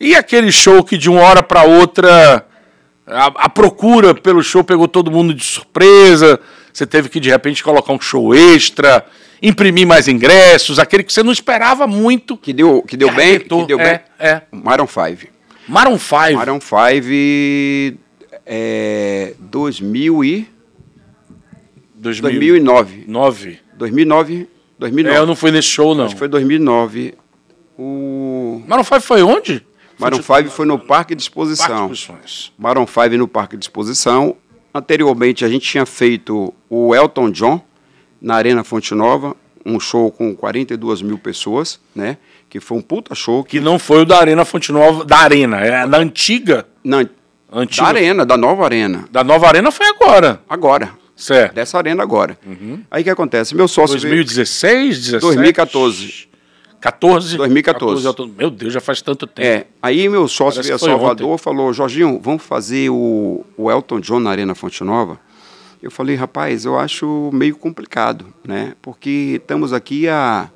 [0.00, 2.44] E aquele show que de uma hora para outra
[3.06, 6.40] a, a procura pelo show pegou todo mundo de surpresa.
[6.72, 9.04] Você teve que de repente colocar um show extra,
[9.40, 12.36] imprimir mais ingressos, aquele que você não esperava muito.
[12.36, 14.00] Que deu, que deu Que bem, arrebentou, que deu é, bem.
[14.18, 14.42] é.
[14.50, 15.32] Maroon 5.
[15.68, 16.32] Maroon 5.
[16.34, 17.98] Maroon 5,
[18.46, 20.48] é, 2000 e,
[21.94, 23.04] 2009.
[23.06, 23.60] 2009.
[23.76, 25.16] 2009, 2009.
[25.16, 26.04] É, eu não fui nesse show, não.
[26.04, 27.14] Acho que foi 2009.
[27.78, 29.64] O Maroon 5 foi onde?
[30.04, 31.88] Maroon Foi 5 foi no Parque de Exposição.
[31.88, 32.50] Parque.
[32.58, 34.36] Maroon 5 no Parque de Exposição.
[34.72, 37.60] Anteriormente, a gente tinha feito o Elton John
[38.20, 42.16] na Arena Fonte Nova, um show com 42 mil pessoas, né?
[42.48, 43.44] Que foi um puta show.
[43.44, 46.66] Que não foi o da Arena Fonte Nova, da Arena, é da antiga.
[46.82, 47.06] Na,
[47.52, 49.04] antiga da arena, da nova arena.
[49.10, 50.40] Da nova Arena foi agora.
[50.48, 50.90] Agora.
[51.16, 51.54] Certo.
[51.54, 52.36] Dessa arena agora.
[52.90, 53.54] Aí o que acontece?
[53.54, 53.98] Meu sócio.
[53.98, 55.20] veio- 2016, 17?
[55.20, 56.28] 2014.
[56.84, 57.38] 14?
[57.38, 58.02] 2014.
[58.04, 59.48] 14, Meu Deus, já faz tanto tempo.
[59.48, 61.42] É, aí meu sócio veio a Salvador ontem.
[61.42, 65.18] falou, Jorginho, vamos fazer o, o Elton John na Arena Fonte Nova?
[65.82, 68.74] Eu falei, rapaz, eu acho meio complicado, né?
[68.82, 70.50] Porque estamos aqui a,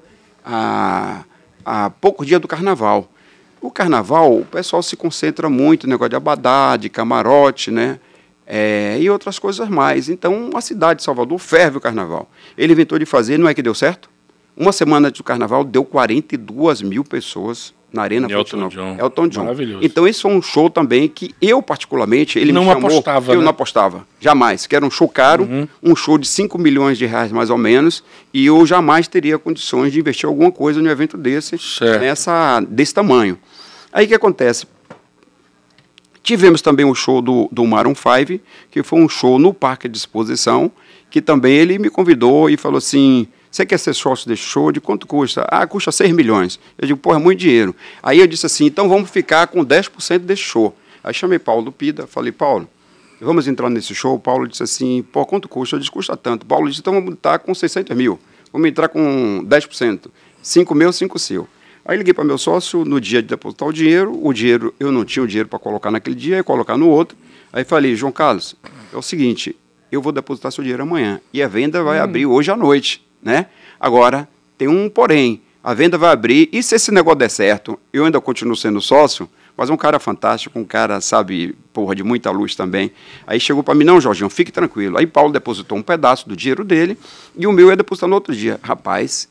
[0.44, 1.24] a,
[1.64, 3.10] a pouco dia do carnaval.
[3.58, 7.98] O carnaval, o pessoal se concentra muito no negócio de abadá, de camarote, né?
[8.46, 10.10] É, e outras coisas mais.
[10.10, 12.30] Então, a cidade de Salvador ferve o carnaval.
[12.56, 14.10] Ele inventou de fazer, não é que deu certo?
[14.58, 18.74] Uma semana antes do carnaval, deu 42 mil pessoas na Arena Elton Fonte Nova.
[18.74, 18.96] John.
[19.04, 19.42] Elton John.
[19.44, 19.86] Maravilhoso.
[19.86, 22.90] Então, esse foi um show também que eu, particularmente, ele Não me chamou.
[22.90, 23.42] apostava, eu né?
[23.44, 24.06] não apostava.
[24.20, 24.66] Jamais.
[24.66, 25.48] Que era um show caro,
[25.82, 28.02] um show de 5 milhões de reais, mais ou menos,
[28.34, 32.00] e eu jamais teria condições de investir alguma coisa num evento desse, Certo.
[32.00, 33.38] nessa, desse tamanho.
[33.92, 34.66] Aí o que acontece?
[36.22, 39.96] Tivemos também o show do, do Maroon 5, que foi um show no Parque de
[39.96, 40.70] Exposição,
[41.10, 44.70] que também ele me convidou e falou assim, você quer ser sócio desse show?
[44.70, 45.46] De quanto custa?
[45.48, 46.61] Ah, custa 6 milhões.
[46.78, 47.74] Eu digo, pô, é muito dinheiro.
[48.02, 50.76] Aí eu disse assim, então vamos ficar com 10% desse show.
[51.02, 52.68] Aí chamei Paulo Pida, falei, Paulo,
[53.20, 54.18] vamos entrar nesse show?
[54.18, 55.76] Paulo disse assim, pô, quanto custa?
[55.76, 56.44] Eu disse, custa tanto.
[56.44, 58.18] Paulo disse, então vamos estar com 600 mil.
[58.52, 60.11] Vamos entrar com 10%.
[60.42, 61.48] 5 meu, 5 seu.
[61.84, 64.18] Aí liguei para meu sócio no dia de depositar o dinheiro.
[64.22, 67.16] O dinheiro, eu não tinha o dinheiro para colocar naquele dia, ia colocar no outro.
[67.50, 68.54] Aí falei, João Carlos,
[68.92, 69.56] é o seguinte,
[69.90, 71.18] eu vou depositar seu dinheiro amanhã.
[71.32, 73.46] E a venda vai abrir hoje à noite, né?
[73.78, 75.40] Agora, tem um porém.
[75.62, 79.28] A venda vai abrir, e se esse negócio der certo, eu ainda continuo sendo sócio,
[79.57, 82.92] mas um cara fantástico, um cara, sabe, porra, de muita luz também.
[83.26, 84.96] Aí chegou para mim, não, Jorginho, fique tranquilo.
[84.96, 86.96] Aí Paulo depositou um pedaço do dinheiro dele,
[87.37, 88.59] e o meu ia depositar no outro dia.
[88.62, 89.28] Rapaz,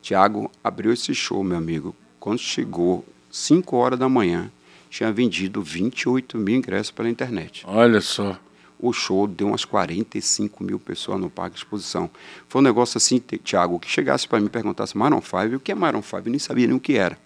[0.00, 1.94] Tiago abriu esse show, meu amigo.
[2.20, 4.50] Quando chegou 5 horas da manhã,
[4.88, 7.64] tinha vendido 28 mil ingressos pela internet.
[7.66, 8.38] Olha só.
[8.78, 12.10] O show deu umas 45 mil pessoas no Parque de Exposição.
[12.48, 15.60] Foi um negócio assim, Ti- Tiago, que chegasse para mim e perguntasse Maroon 5, o
[15.60, 16.18] que é Maroon 5?
[16.26, 17.16] Eu nem sabia nem o que era.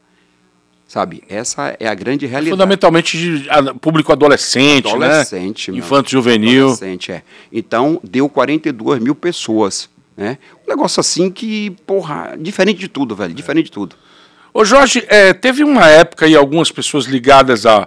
[0.87, 2.51] Sabe, essa é a grande realidade.
[2.53, 3.47] Fundamentalmente
[3.81, 5.79] público adolescente, Adolescente, né?
[5.79, 6.65] Infanto juvenil.
[6.67, 7.23] Adolescente, é.
[7.53, 10.37] Então, deu 42 mil pessoas, né?
[10.67, 13.95] Um negócio assim que, porra, diferente de tudo, velho, diferente de tudo.
[14.53, 17.87] Ô Jorge, é, teve uma época aí algumas pessoas ligadas a,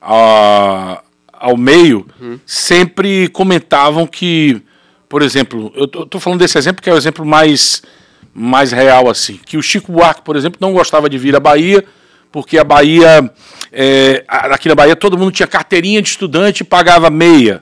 [0.00, 1.02] a-
[1.40, 2.38] ao meio Uhum.
[2.44, 4.60] sempre comentavam que,
[5.08, 7.82] por exemplo, eu tô falando desse exemplo que é o exemplo mais,
[8.34, 11.84] mais real assim, que o Chico Buarque, por exemplo, não gostava de vir à Bahia
[12.30, 13.30] porque a Bahia,
[13.72, 17.60] é, aqui na Bahia todo mundo tinha carteirinha de estudante e pagava meia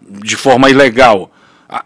[0.00, 1.30] de forma ilegal.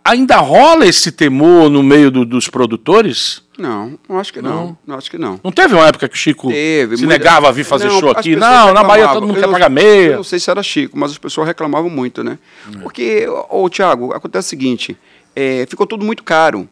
[0.05, 3.43] Ainda rola esse temor no meio do- dos produtores?
[3.59, 4.77] Não, não acho que não.
[4.87, 5.41] Não, acho que não.
[5.43, 6.97] Não teve uma época que o Chico Teve.
[6.97, 8.37] se muita- negava a vir fazer Não, show aqui?
[8.37, 10.17] Não, na Bahia todo mundo Eu quer pagar Eu meia.
[10.17, 12.39] não sei se era Chico, mas as pessoas reclamavam muito, né?
[12.75, 12.79] É.
[12.79, 14.97] Porque, ô, Tiago, acontece o seguinte,
[15.35, 16.69] é, ficou tudo muito caro.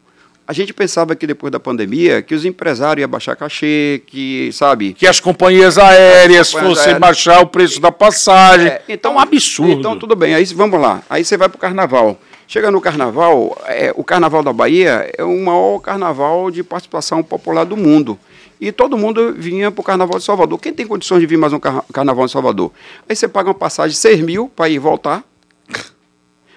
[0.46, 4.94] A gente pensava que depois da pandemia, que os empresários iam baixar cachê, que, sabe...
[4.94, 7.00] Que as companhias aéreas As companhias fossem aéreas.
[7.00, 8.66] baixar o preço da passagem.
[8.66, 9.72] É, então, é um absurdo.
[9.72, 10.34] Então, tudo bem.
[10.34, 11.02] Aí vamos lá.
[11.08, 12.20] Aí você vai para o carnaval.
[12.50, 17.62] Chega no carnaval, é, o carnaval da Bahia é o maior carnaval de participação popular
[17.62, 18.18] do mundo.
[18.60, 20.58] E todo mundo vinha para o carnaval de Salvador.
[20.58, 22.72] Quem tem condições de vir mais um carna- carnaval de Salvador?
[23.08, 25.22] Aí você paga uma passagem de 6 mil para ir e voltar.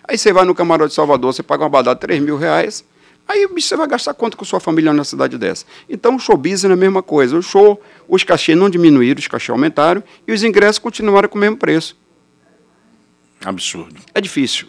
[0.08, 2.83] Aí você vai no camarote de Salvador, você paga uma badada de 3 mil reais.
[3.27, 5.63] Aí você vai gastar quanto com sua família numa cidade dessa?
[5.87, 7.37] Então o show business é a mesma coisa.
[7.37, 7.79] O show,
[8.10, 11.96] os cachês não diminuíram, os cachês aumentaram e os ingressos continuaram com o mesmo preço.
[13.46, 14.02] Absurdo.
[14.15, 14.65] É difícil.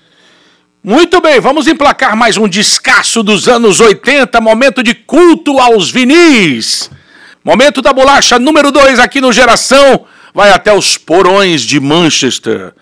[0.87, 6.91] Muito bem, vamos emplacar mais um descasso dos anos 80, momento de culto aos vinis.
[7.43, 10.05] Momento da bolacha número 2 aqui no Geração,
[10.35, 12.75] vai até os porões de Manchester.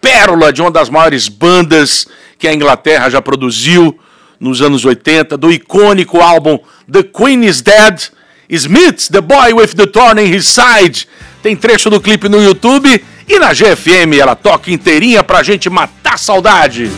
[0.00, 2.08] Pérola de uma das maiores bandas
[2.38, 4.00] que a Inglaterra já produziu
[4.40, 6.58] nos anos 80, do icônico álbum
[6.90, 8.04] The Queen is Dead,
[8.48, 11.06] Smith's The Boy with the Thorn in His Side.
[11.42, 16.18] Tem trecho do clipe no YouTube e na GFM ela toca inteirinha pra gente matar
[16.18, 16.90] saudade.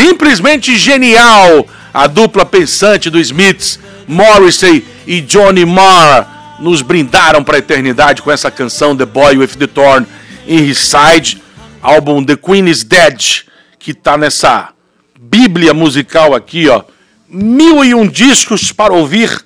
[0.00, 3.78] Simplesmente genial a dupla pensante do Smiths
[4.08, 9.58] Morrissey e Johnny Marr nos brindaram para a eternidade com essa canção The Boy with
[9.58, 10.06] the Thorn
[10.48, 11.42] in His Side,
[11.82, 13.44] álbum The Queen is Dead,
[13.78, 14.72] que tá nessa
[15.20, 16.82] bíblia musical aqui, ó.
[17.28, 19.44] Mil e um discos para ouvir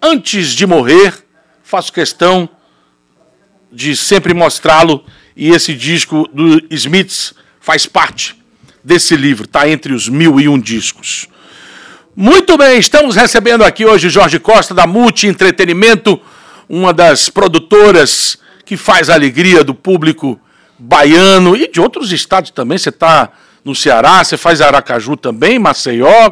[0.00, 1.12] antes de morrer.
[1.64, 2.48] Faço questão
[3.72, 5.04] de sempre mostrá-lo
[5.36, 8.41] e esse disco do Smiths faz parte
[8.84, 11.28] desse livro, tá entre os mil e um discos.
[12.14, 16.20] Muito bem, estamos recebendo aqui hoje Jorge Costa da Multi Entretenimento,
[16.68, 20.38] uma das produtoras que faz a alegria do público
[20.78, 22.76] baiano e de outros estados também.
[22.76, 23.30] Você está
[23.64, 26.30] no Ceará, você faz Aracaju também, Maceió.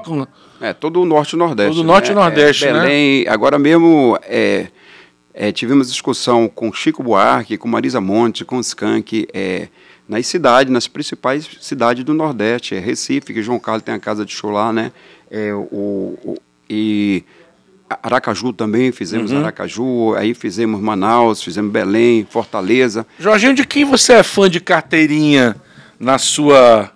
[0.61, 1.75] É, todo o norte e nordeste.
[1.75, 2.21] Todo o norte e né?
[2.21, 2.81] nordeste, é, né?
[2.81, 4.67] Belém, agora mesmo é,
[5.33, 9.69] é, tivemos discussão com Chico Buarque, com Marisa Monte, com Skank, é,
[10.11, 12.75] nas cidades, nas principais cidades do Nordeste.
[12.75, 14.91] É Recife, que João Carlos tem a casa de show lá, né?
[15.31, 16.37] É, o, o-
[16.69, 17.23] e
[18.03, 18.93] Aracaju também, Uhum.
[18.93, 23.07] fizemos Aracaju, aí fizemos Manaus, fizemos Belém, Fortaleza.
[23.19, 25.55] Jorginho, de quem você é fã de carteirinha
[25.99, 26.91] na sua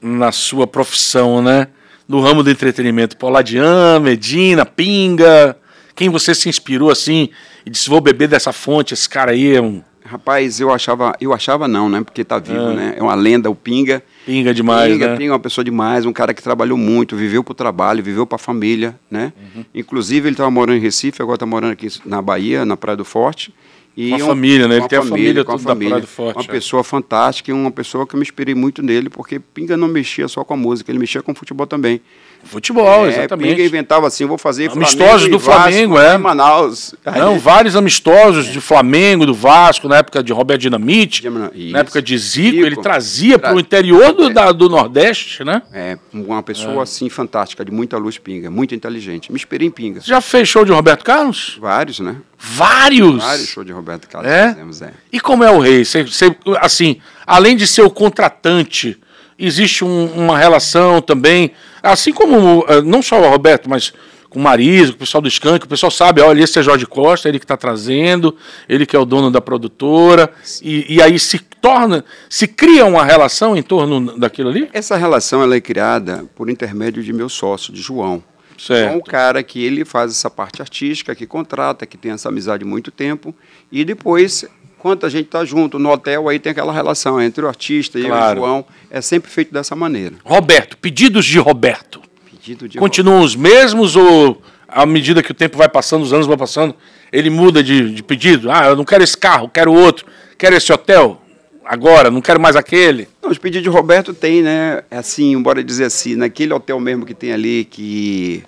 [0.00, 1.68] na sua profissão, né?
[2.08, 5.56] No ramo do entretenimento, Poladian, Medina, Pinga,
[5.94, 7.28] quem você se inspirou assim
[7.64, 11.32] e disse vou beber dessa fonte, esse cara aí é um Rapaz, eu achava, eu
[11.32, 12.02] achava não, né?
[12.02, 12.94] Porque tá vivo, né?
[12.96, 14.02] É uma lenda, o Pinga.
[14.24, 15.16] pinga demais, Pinga, né?
[15.16, 18.26] Pinga é uma pessoa demais, um cara que trabalhou muito, viveu para o trabalho, viveu
[18.26, 19.32] para a família, né?
[19.54, 19.64] Uhum.
[19.74, 23.04] Inclusive, ele estava morando em Recife, agora está morando aqui na Bahia, na Praia do
[23.04, 23.52] Forte.
[23.96, 24.76] E Com a é um- família, né?
[24.76, 26.46] Ele tem a família com a toda da Praia do Forte, Uma é.
[26.48, 30.28] pessoa fantástica e uma pessoa que eu me inspirei muito nele, porque Pinga não mexia
[30.28, 32.02] só com a música, ele mexia com o futebol também.
[32.44, 33.54] Futebol, É, exatamente.
[33.56, 36.18] Pinga inventava assim, vou fazer Amistosos Flamengo do Vasco Flamengo, é.
[36.18, 36.94] Manaus.
[37.06, 41.78] Aí- Não, vários amistosos de Flamengo, do Vasco, na época de Roberto Dinamite, Dinam- na
[41.80, 42.66] época de Zico, Zico.
[42.66, 45.62] ele trazia para o interior do, da- do Nordeste, né?
[45.72, 49.32] É, uma pessoa assim fantástica, de muita luz, Pinga, muito inteligente.
[49.32, 50.02] Me inspirei em Pinga.
[50.02, 51.56] Você já fez show de Roberto Carlos?
[51.60, 52.16] Vários, né?
[52.38, 53.22] Vários!
[53.22, 54.50] Vários shows de Roberto Carlos É?
[54.50, 54.92] fizemos, é.
[55.12, 55.84] E como é o rei?
[55.84, 58.98] Você, você- assim, além de ser o contratante,
[59.38, 63.92] existe um- uma relação também, assim como eh, não só o Roberto, mas
[64.28, 66.84] com o Marisa, com o pessoal do Skank, o pessoal sabe, olha, esse é Jorge
[66.84, 68.36] Costa, ele que está trazendo,
[68.68, 70.30] ele que é o dono da produtora,
[70.62, 74.68] e, e aí se torna, se cria uma relação em torno daquilo ali?
[74.74, 78.22] Essa relação ela é criada por intermédio de meu sócio, de João.
[78.58, 78.84] Certo.
[78.84, 82.28] João é o cara que ele faz essa parte artística, que contrata, que tem essa
[82.28, 83.34] amizade há muito tempo.
[83.70, 84.44] E depois,
[84.78, 88.04] quando a gente está junto no hotel, aí tem aquela relação entre o artista e
[88.04, 88.40] Claro.
[88.40, 88.64] o João.
[88.90, 90.14] É sempre feito dessa maneira.
[90.24, 92.00] Roberto, pedidos de Roberto.
[92.30, 96.26] Pedido de Continuam os mesmos ou à medida que o tempo vai passando, os anos
[96.26, 96.74] vão passando,
[97.12, 98.50] ele muda de, de pedido?
[98.50, 101.20] Ah, eu não quero esse carro, quero outro, quero esse hotel
[101.66, 103.08] agora, não quero mais aquele.
[103.22, 104.82] Não, os pedidos de Roberto tem, né?
[104.90, 108.42] é Assim, bora dizer assim, naquele hotel mesmo que tem ali, que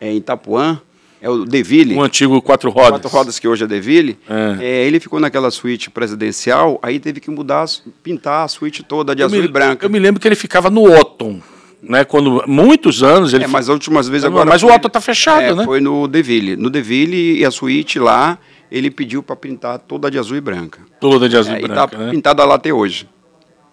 [0.00, 0.80] é em Itapuã,
[1.22, 1.94] é o Deville.
[1.94, 2.90] Um antigo quatro rodas.
[3.00, 4.64] Quatro rodas que hoje é Deville, É.
[4.64, 7.64] é, ele ficou naquela suíte presidencial, aí teve que mudar,
[8.02, 9.86] pintar a suíte toda de Eu azul me, e branca.
[9.86, 11.40] eu me lembro que ele ficava no Otton,
[11.82, 12.04] né?
[12.04, 14.48] Quando muitos anos ele É, mas as últimas vezes agora.
[14.48, 15.64] mas o foi- Otto tá fechado, é, né?
[15.64, 16.56] Foi no Deville.
[16.56, 18.38] No Deville e a suíte lá,
[18.70, 20.80] ele pediu para pintar toda de azul e branca.
[21.00, 22.10] toda de azul É, e e branca, tá né?
[22.10, 23.08] pintada lá até hoje.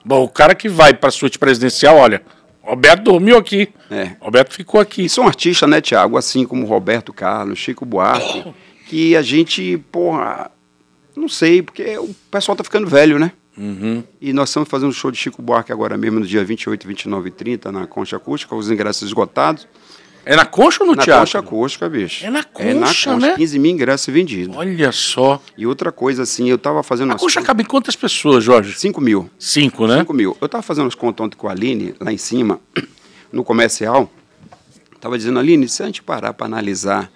[0.05, 2.21] Bom, o cara que vai para a suíte presidencial, olha,
[2.61, 3.69] Roberto dormiu aqui.
[3.89, 4.15] É.
[4.19, 5.03] Roberto ficou aqui.
[5.05, 6.17] E são artistas, né, Tiago?
[6.17, 8.43] Assim como Roberto Carlos, Chico Buarque,
[8.87, 10.51] que a gente, porra,
[11.15, 13.31] não sei, porque o pessoal tá ficando velho, né?
[13.57, 14.03] Uhum.
[14.19, 17.27] E nós estamos fazendo um show de Chico Buarque agora mesmo, no dia 28, 29
[17.27, 19.67] e 30, na Concha Acústica, os ingressos esgotados.
[20.25, 21.21] É na concha ou no na teatro?
[21.25, 22.25] Concha Acústica, bicho.
[22.25, 23.35] É na É na Concha, Concha, né?
[23.35, 24.55] 15 mil ingressos vendidos.
[24.55, 25.41] Olha só.
[25.57, 28.77] E outra coisa, assim, eu tava fazendo A concha contas- cabe em quantas pessoas, Jorge?
[28.77, 29.29] 5 mil.
[29.37, 29.99] Cinco, né?
[29.99, 30.37] 5 mil.
[30.39, 32.59] Eu tava fazendo as contas ontem com a Aline, lá em cima,
[33.31, 34.09] no comercial.
[35.01, 37.11] Tava dizendo, Aline, se a gente parar para analisar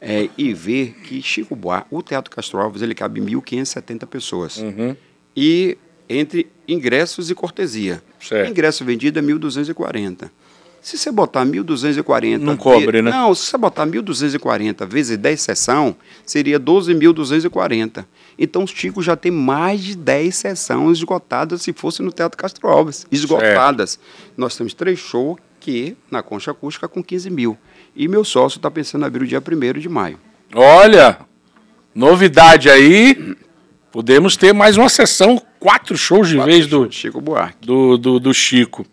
[0.00, 4.56] é, e ver que Chico Buarque, o Teatro Castro Alves, ele cabe 1.570 pessoas.
[4.56, 4.96] Uhum.
[5.36, 5.78] E
[6.08, 8.02] entre ingressos e cortesia.
[8.20, 8.50] Certo.
[8.50, 10.30] Ingresso vendido é 1.240.
[10.80, 12.38] Se você botar 1.240...
[12.38, 13.10] Não cobre, né?
[13.10, 18.04] Não, se você botar 1.240 vezes 10 sessão, seria 12.240.
[18.38, 22.68] Então, o Chico já tem mais de 10 sessões esgotadas se fosse no Teatro Castro
[22.68, 23.06] Alves.
[23.10, 23.98] Esgotadas.
[24.36, 27.58] Nós temos três shows que, na Concha Acústica, com 15 mil.
[27.94, 30.18] E meu sócio está pensando em abrir o dia 1 de maio.
[30.54, 31.18] Olha,
[31.94, 33.36] novidade aí.
[33.90, 37.66] Podemos ter mais uma sessão, quatro shows de Quatro vez shows do, Chico Buarque.
[37.66, 38.86] do, do, do Chico.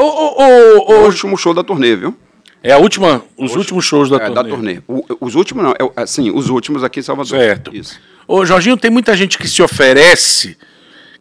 [0.00, 2.16] Ô, ô, O ô, último show da turnê, viu?
[2.62, 4.34] é a última, os últimos shows da É, turnê.
[4.34, 4.80] da turnê.
[4.86, 7.38] O- os últimos não, é, o- assim, os últimos aqui em Salvador.
[7.38, 7.74] Certo.
[7.74, 7.98] Isso.
[8.26, 10.56] Ô, Jorginho, tem muita gente que se oferece,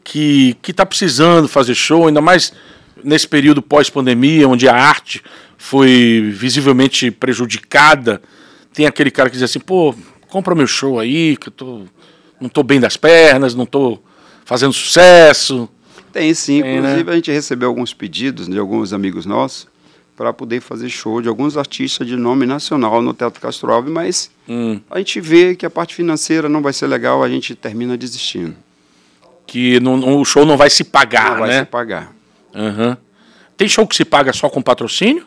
[0.03, 2.53] que, que tá precisando fazer show, ainda mais
[3.03, 5.23] nesse período pós-pandemia, onde a arte
[5.57, 8.21] foi visivelmente prejudicada.
[8.73, 9.95] tem aquele cara que diz assim, pô,
[10.27, 11.81] compra meu show aí, que eu tô,
[12.39, 13.97] não tô bem das pernas, não tô
[14.45, 15.67] fazendo sucesso.
[16.17, 17.11] Tem sim, Tem, inclusive né?
[17.11, 19.67] a gente recebeu alguns pedidos de alguns amigos nossos
[20.15, 24.31] para poder fazer show de alguns artistas de nome nacional no Teatro Castro Alves, mas
[24.49, 27.95] Hum, a gente vê que a parte financeira não vai ser legal, a gente termina
[27.95, 28.55] desistindo.
[29.45, 31.59] que não- o show não vai se pagar, não vai né?
[31.59, 32.13] se pagar.
[32.53, 32.97] Aham.
[33.55, 35.25] Tem show que se paga só com patrocínio?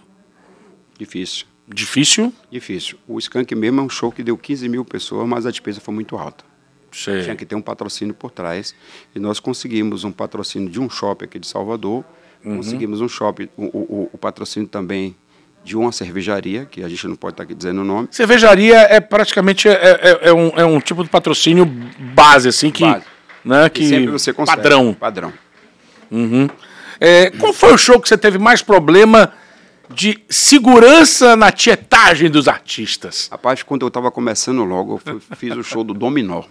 [0.99, 2.33] Difícil, Difícil.
[2.51, 2.99] difícil.
[3.09, 5.95] O Skank mesmo é um show que deu 15 mil pessoas, mas a despesa foi
[5.95, 6.45] muito alta.
[6.93, 7.23] Sei.
[7.23, 8.75] Tinha que ter um patrocínio por trás.
[9.15, 12.05] E nós conseguimos um patrocínio de um shopping aqui de Salvador,
[12.45, 12.57] Uhum.
[12.57, 15.15] conseguimos um shopping, o, o- o patrocínio também
[15.63, 18.09] de uma cervejaria, que a gente não pode estar aqui dizendo o nome.
[18.11, 22.83] Cervejaria é praticamente é, é- é um, é um tipo de patrocínio base, assim, que.
[22.83, 23.05] Base.
[23.45, 24.57] Né, Que que sempre você consegue.
[24.57, 24.95] padrão.
[24.95, 25.33] Padrão.
[27.01, 29.33] É, qual foi o show que você teve mais problema
[29.89, 33.29] de segurança na tietagem dos artistas?
[33.31, 36.43] Rapaz, quando eu estava começando logo, eu fiz o show do Dominó.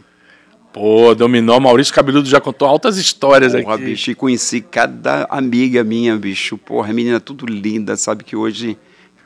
[0.72, 3.86] Pô, Dominó, Maurício Cabeludo já contou altas histórias Porra, aqui.
[3.86, 6.58] bicho, e conheci cada amiga minha, bicho.
[6.58, 8.78] Porra, menina tudo linda, sabe que hoje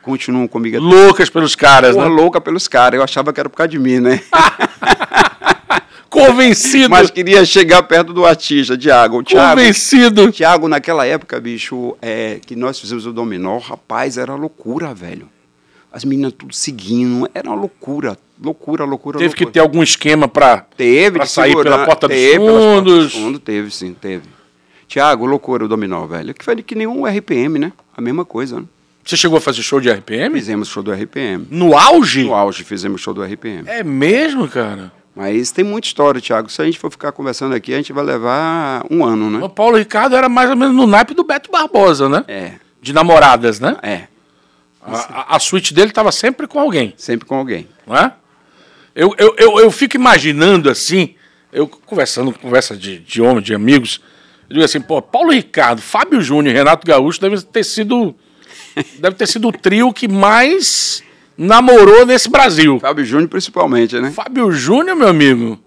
[0.02, 0.80] continuam comigo.
[0.80, 2.16] Loucas pelos caras, Porra, né?
[2.16, 2.98] louca pelos caras.
[2.98, 4.22] Eu achava que era por causa de mim, né?
[6.10, 6.92] Convencido.
[6.92, 9.24] Mas queria chegar perto do artista, Tiago.
[9.24, 10.32] Convencido.
[10.32, 15.28] Tiago, naquela época, bicho, é, que nós fizemos o Dominó, rapaz, era loucura, velho.
[15.92, 18.18] As meninas tudo seguindo, era uma loucura.
[18.42, 19.54] Loucura, loucura, Teve que loucura.
[19.54, 20.58] ter algum esquema pra.
[20.76, 23.04] Teve pra de sair segurar- pela porta dos teve fundos.
[23.06, 24.24] dos fundos, teve sim, teve.
[24.88, 26.34] Tiago, loucura o dominó, velho.
[26.34, 27.72] Que foi que nenhum RPM, né?
[27.96, 28.66] A mesma coisa, né?
[29.04, 30.36] Você chegou a fazer show de RPM?
[30.40, 31.48] Fizemos show do RPM.
[31.50, 32.24] No auge?
[32.24, 33.68] No auge fizemos show do RPM.
[33.68, 34.92] É mesmo, cara?
[35.16, 36.50] Mas tem muita história, Tiago.
[36.52, 39.40] Se a gente for ficar conversando aqui, a gente vai levar um ano, né?
[39.44, 42.24] O Paulo Ricardo era mais ou menos no naipe do Beto Barbosa, né?
[42.28, 43.78] É, De namoradas, né?
[43.84, 44.04] é.
[44.86, 44.98] A,
[45.32, 47.68] a, a suíte dele estava sempre com alguém, Sempre com alguém.
[47.88, 48.12] não é?
[48.96, 51.16] Eu, eu, eu, eu fico imaginando assim,
[51.52, 54.00] eu conversando, conversa de, de homem, de amigos,
[54.50, 58.14] eu digo assim, pô, Paulo Ricardo, Fábio Júnior e Renato Gaúcho deve ter sido.
[59.00, 61.02] deve ter sido o trio que mais
[61.38, 62.80] namorou nesse Brasil.
[62.80, 64.12] Fábio Júnior, principalmente, né?
[64.12, 65.60] Fábio Júnior, meu amigo.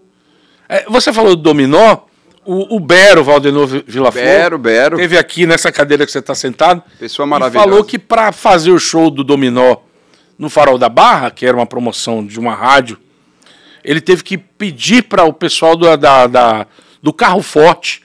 [0.69, 1.99] É, você falou do Dominó,
[2.45, 4.25] o, o Bero, Valdenor Vi- Villaflor.
[4.25, 4.97] Bero, Bero.
[4.97, 6.83] Teve aqui nessa cadeira que você está sentado.
[6.99, 7.69] Pessoa e maravilhosa.
[7.69, 9.77] falou que para fazer o show do Dominó
[10.39, 12.99] no Farol da Barra, que era uma promoção de uma rádio,
[13.87, 16.67] ele teve que pedir para o pessoal do, da, da-
[17.03, 18.03] do carro forte.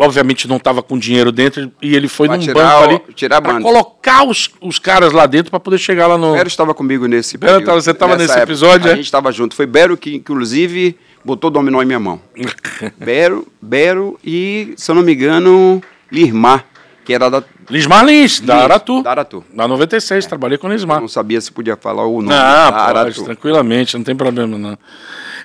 [0.00, 4.24] Obviamente não estava com dinheiro dentro e ele foi Pra num banco ali para colocar
[4.24, 6.34] os, os caras lá dentro para poder chegar lá no.
[6.34, 8.52] Bero estava comigo nesse Bero período, tava- você tava nessa nesse época.
[8.52, 8.96] episódio, A é?
[8.96, 9.56] gente estava junto.
[9.56, 12.20] Foi Bero que, inclusive, botou o dominó em minha mão.
[12.96, 15.82] Bero, Bero e, se eu não me engano,
[16.12, 16.64] Lirmar,
[17.08, 17.42] que era da...
[17.70, 19.02] Lismar Lins, da Aratu.
[19.02, 19.42] da Aratu.
[19.54, 21.00] Na 96, trabalhei com Lismar.
[21.00, 22.28] Não sabia se podia falar o nome.
[22.28, 23.24] Não, da pode, Aratu.
[23.24, 24.78] tranquilamente, não tem problema não.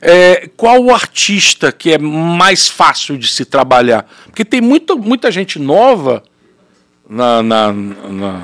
[0.01, 4.05] É, qual o artista que é mais fácil de se trabalhar?
[4.25, 6.21] Porque tem muito, muita gente nova
[7.09, 8.41] na, na, na-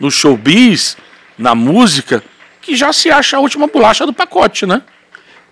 [0.00, 0.96] no showbiz,
[1.38, 2.20] na música,
[2.60, 4.82] que já se acha a última bolacha do pacote, né?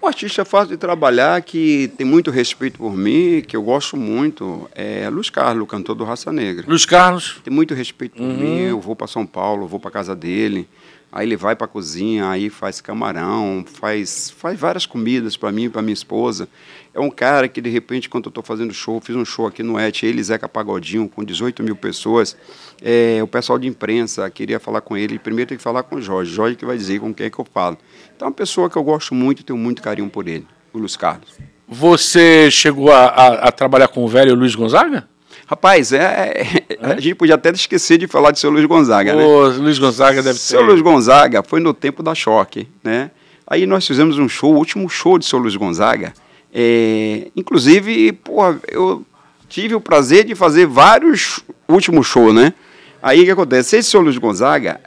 [0.05, 4.68] Um artista fácil de trabalhar, que tem muito respeito por mim, que eu gosto muito,
[4.74, 6.66] é Luiz Carlos, cantor do Raça Negra.
[6.68, 7.40] Luiz Carlos.
[7.42, 8.36] Tem muito respeito por Uhum.
[8.36, 10.68] mim, eu vou para São Paulo, vou para casa dele,
[11.14, 15.64] aí ele vai para a cozinha, aí faz camarão, faz, faz várias comidas para mim
[15.64, 16.48] e para minha esposa.
[16.92, 19.62] É um cara que, de repente, quando eu estou fazendo show, fiz um show aqui
[19.62, 22.36] no Et, ele Zeca Pagodinho, com 18 mil pessoas,
[22.82, 26.02] é, o pessoal de imprensa queria falar com ele, primeiro tem que falar com o
[26.02, 27.78] Jorge, Jorge que vai dizer com quem é que eu falo.
[28.14, 30.96] Então é uma pessoa que eu gosto muito tenho muito carinho por ele, o Luiz
[30.96, 31.32] Carlos.
[31.66, 35.08] Você chegou a, a- a trabalhar com o velho Luiz Gonzaga?
[35.47, 39.24] Rapaz, é, a gente podia até esquecer de falar de seu Luiz Gonzaga, né?
[39.24, 40.45] O Luiz Gonzaga deve ter.
[40.45, 43.11] Seu Luiz Gonzaga foi no tempo da choque, né?
[43.47, 46.14] Aí nós fizemos um show, o último show de seu Luiz Gonzaga.
[46.53, 49.05] É, inclusive, porra, eu
[49.49, 52.55] tive o prazer de fazer vários últimos shows, né?
[53.03, 53.76] Aí o que acontece?
[53.76, 54.80] Esse seu Luiz Gonzaga,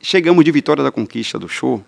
[0.00, 1.84] chegamos de Vitória da Conquista do show,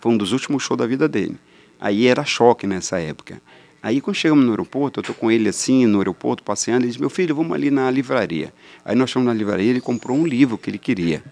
[0.00, 1.36] foi um dos últimos shows da vida dele.
[1.80, 3.42] Aí era choque nessa época.
[3.82, 7.00] Aí quando chegamos no aeroporto, eu tô com ele assim no aeroporto passeando, ele disse:
[7.00, 8.52] "Meu filho, vamos ali na livraria".
[8.84, 11.22] Aí nós fomos na livraria, ele comprou um livro que ele queria.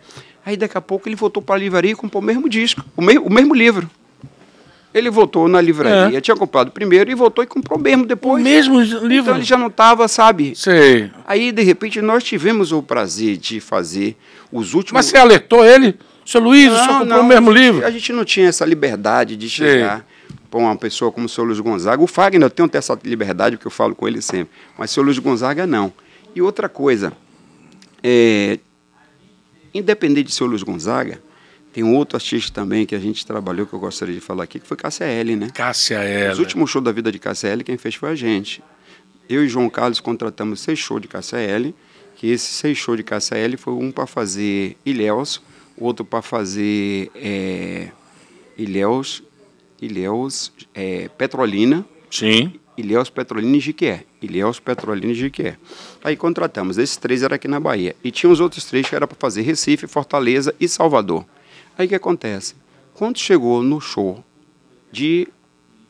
[0.45, 3.03] Aí daqui a pouco ele voltou para a livraria e comprou o mesmo disco, o,
[3.03, 3.89] me o mesmo livro.
[4.93, 8.05] Ele voltou na livraria, tinha comprado primeiro e voltou e comprou o mesmo É.
[8.07, 8.43] O depois.
[8.43, 9.13] mesmo livro.
[9.13, 10.53] Então ele já não estava, sabe?
[10.57, 11.09] Sei.
[11.25, 14.17] Aí de repente nós tivemos o prazer de fazer
[14.51, 15.95] os últimos Mas você alertou ele?
[16.27, 17.87] Seu Luiz, o senhor comprou o mesmo a gente- livro?
[17.87, 19.83] A gente não tinha essa liberdade de Sei.
[20.51, 22.03] Para uma pessoa como o seu Luiz Gonzaga.
[22.03, 24.53] O Fagner eu tenho essa liberdade, porque eu falo com ele sempre.
[24.77, 25.93] Mas o seu Luiz Gonzaga, não.
[26.35, 27.13] E outra coisa,
[28.03, 28.59] é,
[29.73, 31.21] independente de seu Luiz Gonzaga,
[31.73, 34.59] Tem um outro artista também que a gente trabalhou, que eu gostaria de falar aqui,
[34.59, 35.51] que foi KCL, né?
[35.55, 36.33] Cássia ela.
[36.33, 38.61] Os últimos shows da vida de KCL, quem fez foi a gente.
[39.29, 41.73] Eu e João Carlos contratamos seis shows de KCL,
[42.17, 45.41] que esses seis shows de KCL foi um para fazer Ilhéus,
[45.79, 47.91] outro para fazer é,
[48.59, 49.23] Ilhéus,
[49.81, 52.53] Ilhéus é, Petrolina, Sim.
[52.76, 54.05] Ilhéus, Petrolina e Jiquié.
[54.22, 55.57] Ilhéus, Petrolina e Jiquié.
[56.03, 56.78] Aí contratamos.
[56.78, 57.95] Esses três eram aqui na Bahia.
[58.03, 61.24] E tinha os outros três que era para fazer Recife, Fortaleza e Salvador.
[61.76, 62.55] Aí o que acontece?
[62.95, 64.22] Quando chegou no show
[64.93, 65.28] de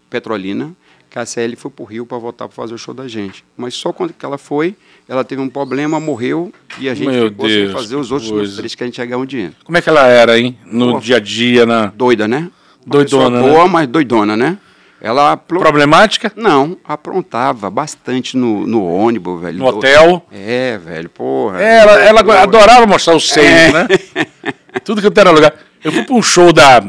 [0.09, 0.75] Petrolina,
[1.11, 3.45] KCL foi pro Rio para voltar para fazer o show da gente.
[3.57, 4.77] Mas só quando que ela foi,
[5.09, 8.57] ela teve um problema, morreu e a gente Meu ficou Deus, sem fazer os outros
[8.57, 9.55] três que a gente ia ganhar um dinheiro.
[9.65, 10.57] Como é que ela era, hein?
[10.65, 11.01] No Pô.
[11.01, 12.51] dia a dia, na Doida, né?
[12.87, 13.49] Doidona, né?
[13.49, 14.59] boa, mas doidona, né?
[15.03, 16.31] Ela apro- problemática?
[16.37, 19.59] Não, aprontava bastante no, no ônibus, velho.
[19.59, 20.27] No hotel?
[20.31, 21.63] É, velho, porra.
[21.63, 23.73] É, ela, ela Pô, adorava mostrar os seios, É.
[23.73, 23.89] né?
[24.85, 25.55] Tudo que eu era lugar.
[25.83, 26.83] Eu fui para um show da,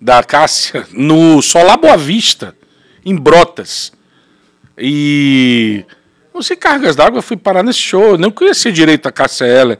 [0.00, 2.54] da Cássia no Solar Boa Vista,
[3.04, 3.92] em Brotas.
[4.76, 5.84] E
[6.32, 8.10] não sei cargas d'água, fui parar nesse show.
[8.10, 9.78] Eu não conhecia direito a Cássia Eller.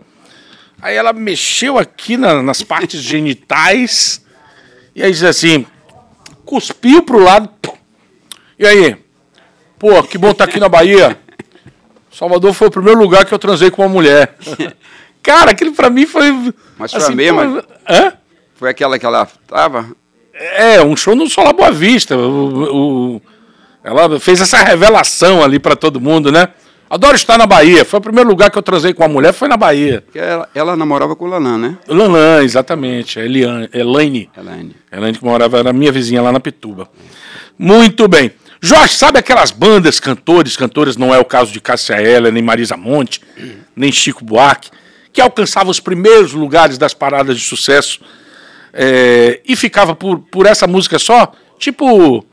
[0.83, 4.25] Aí ela mexeu aqui na- nas partes genitais.
[4.99, 5.65] E aí diz assim:
[6.45, 7.49] cuspiu pro lado.
[7.63, 7.73] pum.
[8.59, 8.97] E aí?
[9.79, 11.17] Pô, que bom estar aqui na Bahia.
[12.11, 14.37] Salvador foi o primeiro lugar que eu transei com uma mulher.
[15.23, 16.29] Cara, aquilo pra mim foi.
[16.31, 17.63] assim, Mas foi a mesma?
[17.63, 18.13] pô, Hã?
[18.57, 19.89] Foi aquela que ela tava?
[20.35, 22.17] É, um show no Solar Boa Vista.
[22.17, 23.23] O, o-
[23.85, 26.49] ela fez essa revelação ali pra todo mundo, né?
[26.91, 27.85] Adoro estar na Bahia.
[27.85, 30.03] Foi o primeiro lugar que eu transei com uma mulher, foi na Bahia.
[30.15, 31.79] Ela, ela namorava com o Lalan, né?
[31.87, 33.21] Lanlan, exatamente.
[33.21, 34.31] A Eliane, Elaine.
[34.37, 34.77] Elaine.
[34.91, 36.89] Elaine que morava, era minha vizinha lá na Pituba.
[37.59, 38.31] Muito bem.
[38.61, 42.77] Jorge, sabe aquelas bandas, cantores, cantoras, não é o caso de Cássia Eller, nem Marisa
[42.77, 43.21] Monte,
[43.77, 44.71] nem Chico Buarque,
[45.13, 48.01] que alcançavam os primeiros lugares das paradas de sucesso
[48.73, 51.33] é, e ficava por, por essa música só?
[51.59, 52.25] Tipo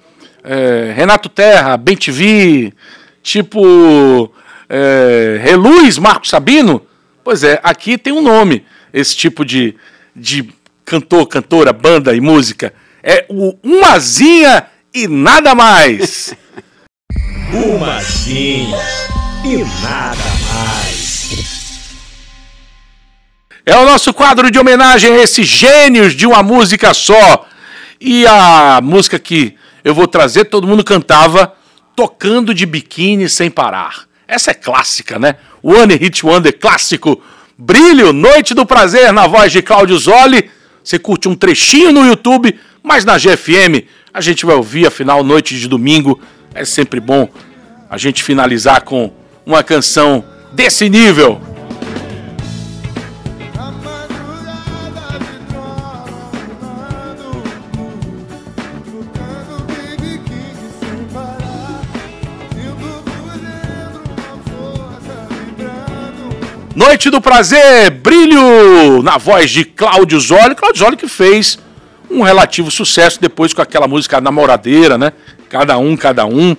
[0.43, 2.73] é, Renato Terra, Bem TV,
[3.21, 4.31] tipo
[4.69, 6.81] é, Reluz, Marco Sabino?
[7.23, 9.75] Pois é, aqui tem um nome, esse tipo de,
[10.15, 10.49] de
[10.83, 12.73] cantor, cantora, banda e música.
[13.03, 16.35] É o Umazinha e nada mais.
[17.51, 18.77] Umazinha
[19.43, 21.95] e nada mais.
[23.65, 27.47] É o nosso quadro de homenagem a esses gênios de uma música só.
[27.99, 31.55] E a música que eu vou trazer, todo mundo cantava
[31.95, 34.05] tocando de biquíni sem parar.
[34.27, 35.35] Essa é clássica, né?
[35.61, 37.21] One Hit Wonder clássico.
[37.57, 40.49] Brilho, Noite do Prazer, na voz de Cláudio Zoli.
[40.83, 45.59] Você curte um trechinho no YouTube, mas na GFM a gente vai ouvir, afinal, noite
[45.59, 46.19] de domingo.
[46.53, 47.29] É sempre bom
[47.89, 49.11] a gente finalizar com
[49.45, 50.23] uma canção
[50.53, 51.41] desse nível.
[66.75, 70.53] Noite do Prazer, brilho na voz de Cláudio Zoli.
[70.55, 71.57] Cláudio Zoli que fez
[72.11, 75.13] um relativo sucesso depois com aquela música Namoradeira, né?
[75.47, 76.53] Cada um, cada um.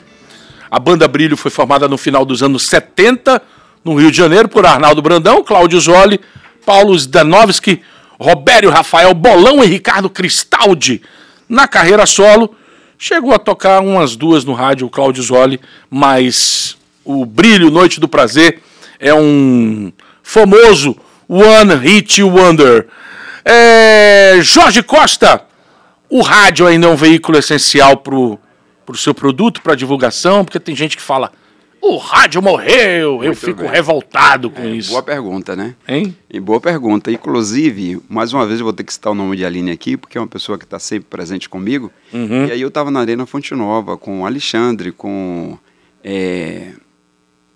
[0.70, 3.42] A banda Brilho foi formada no final dos anos 70,
[3.84, 6.18] no Rio de Janeiro, por Arnaldo Brandão, Cláudio Zoli,
[6.64, 7.82] Paulo Zdanovski,
[8.18, 11.02] Robério Rafael Bolão e Ricardo Cristaldi.
[11.46, 12.56] Na carreira solo,
[12.96, 15.60] chegou a tocar umas duas no rádio, o Cláudio Zoli,
[15.90, 18.62] mas o Brilho, Noite do Prazer,
[18.98, 19.92] é um
[20.26, 20.96] famoso
[21.28, 22.88] One Hit Wonder.
[23.44, 25.46] É, Jorge Costa,
[26.10, 28.38] o rádio ainda é um veículo essencial para o
[28.96, 31.30] seu produto, para divulgação, porque tem gente que fala,
[31.80, 33.70] o rádio morreu, eu fico bem.
[33.70, 34.90] revoltado com isso.
[34.90, 35.76] Boa pergunta, né?
[35.86, 36.16] Hein?
[36.28, 37.12] E boa pergunta.
[37.12, 40.18] Inclusive, mais uma vez eu vou ter que citar o nome de Aline aqui, porque
[40.18, 41.92] é uma pessoa que está sempre presente comigo.
[42.12, 42.46] Uhum.
[42.46, 45.56] E aí eu estava na Arena Fonte Nova com o Alexandre, com
[46.02, 46.72] é,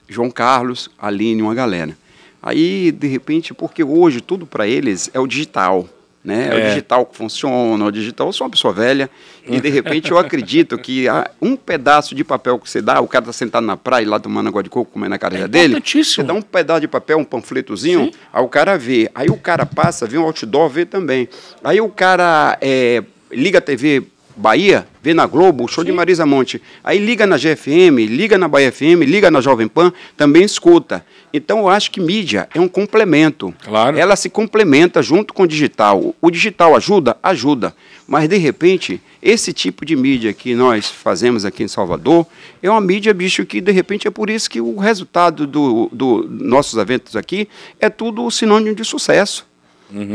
[0.09, 1.99] João Carlos, Aline, uma galera.
[2.43, 5.89] Aí, de repente, porque hoje tudo para eles é o digital.
[6.23, 6.49] Né?
[6.51, 6.55] É.
[6.55, 6.69] o É.
[6.69, 8.27] digital que funciona, o digital.
[8.29, 9.09] Eu sou uma pessoa velha
[9.47, 11.07] e de repente eu acredito que
[11.41, 14.49] um pedaço de papel que você dá, o cara tá sentado na praia lá tomando
[14.49, 16.17] água de coco, comendo a carreira dele, importantíssimo.
[16.17, 19.11] você dá um pedaço de papel, um panfletozinho, aí o cara vê.
[19.15, 21.27] Aí o cara passa, vê um outdoor, vê também.
[21.65, 24.03] Aí o cara é, liga a TV
[24.37, 26.63] Bahia, vê na Globo, o show de Marisa Monte.
[26.83, 31.05] Aí liga na GFM, liga na Bahia FM, liga na Jovem Pan, também escuta.
[31.33, 33.55] Então eu acho que mídia é um complemento.
[33.65, 33.99] Claro.
[33.99, 36.15] Ela se complementa junto com o digital.
[36.21, 37.17] O digital ajuda?
[37.23, 37.75] Ajuda.
[38.07, 42.27] Mas, de repente, esse tipo de mídia que nós fazemos aqui em Salvador
[42.63, 46.27] é uma mídia, bicho, que de repente é por isso que o resultado dos do,
[46.29, 49.47] nossos eventos aqui é tudo sinônimo de sucesso.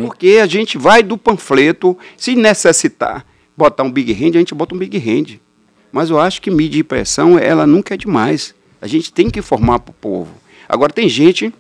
[0.02, 3.26] Porque a gente vai do panfleto, se necessitar
[3.56, 5.40] botar um big hand, a gente bota um big hand.
[5.92, 8.54] Mas eu acho que mídia e pressão, ela nunca é demais.
[8.82, 10.32] A gente tem que informar para o povo.
[10.68, 11.54] Agora, tem gente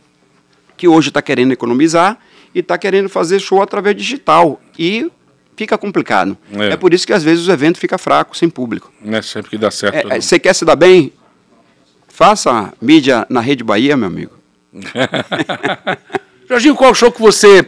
[0.75, 2.19] que hoje está querendo economizar
[2.53, 4.61] e está querendo fazer show através digital.
[4.77, 5.09] E
[5.55, 6.37] fica complicado.
[6.53, 6.73] É.
[6.73, 6.77] É.
[6.77, 8.91] por isso que às vezes os eventos ficam fracos, sem público.
[9.01, 10.11] Não é sempre que dá certo.
[10.11, 11.13] É, é, Você quer se dar bem?
[12.07, 14.31] Faça mídia na Rede Bahia, meu amigo.
[16.47, 17.65] Jorginho, qual show que você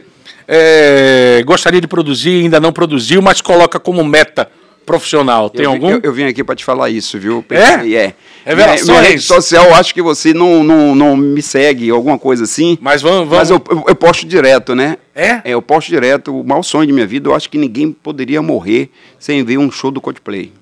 [0.48, 4.50] é, gostaria de produzir, ainda não produziu, mas coloca como meta
[4.86, 5.50] profissional?
[5.50, 5.90] Tem eu, algum?
[5.90, 7.44] Eu, eu vim aqui para te falar isso, viu?
[7.50, 7.94] É?
[7.94, 8.14] É.
[8.46, 8.88] Revelações?
[8.88, 12.44] Minha, minha rede social, eu acho que você não, não, não me segue, alguma coisa
[12.44, 12.78] assim.
[12.80, 13.28] Mas vamos.
[13.28, 13.36] vamos...
[13.36, 14.96] Mas eu, eu, eu posto direto, né?
[15.14, 15.42] É?
[15.44, 16.40] É, eu posto direto.
[16.40, 19.70] O maior sonho de minha vida, eu acho que ninguém poderia morrer sem ver um
[19.70, 20.52] show do Coldplay.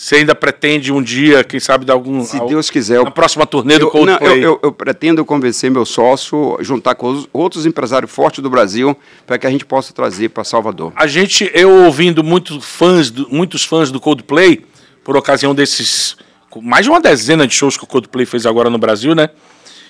[0.00, 2.22] Você ainda pretende um dia, quem sabe, dar algum.
[2.24, 3.02] Se Deus quiser.
[3.02, 4.18] Na próxima turnê do Coldplay.
[4.20, 8.48] não, eu, eu- eu pretendo convencer meu sócio, juntar com os outros empresários fortes do
[8.48, 8.96] Brasil,
[9.26, 10.92] para que a gente possa trazer para Salvador.
[10.94, 14.64] A gente, eu ouvindo muitos fãs, do, muitos fãs do Coldplay,
[15.02, 16.16] por ocasião desses.
[16.62, 19.30] Mais de uma dezena de shows que o Coldplay fez agora no Brasil, né?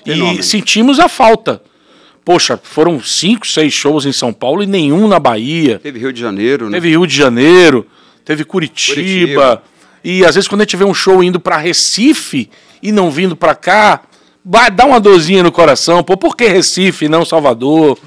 [0.06, 1.62] E sentimos a falta.
[2.24, 5.78] Poxa, foram cinco, seis shows em São Paulo e nenhum na Bahia.
[5.78, 6.78] Teve Rio de Janeiro, né?
[6.78, 7.86] Teve Rio de Janeiro,
[8.24, 8.94] teve Curitiba.
[8.96, 9.62] Curitiba.
[10.03, 12.51] E às vezes quando a gente vê um show indo pra Recife
[12.82, 14.03] e não vindo pra cá,
[14.44, 16.03] vai dar uma dorzinha no coração.
[16.03, 17.99] Pô, por que Recife e não Salvador?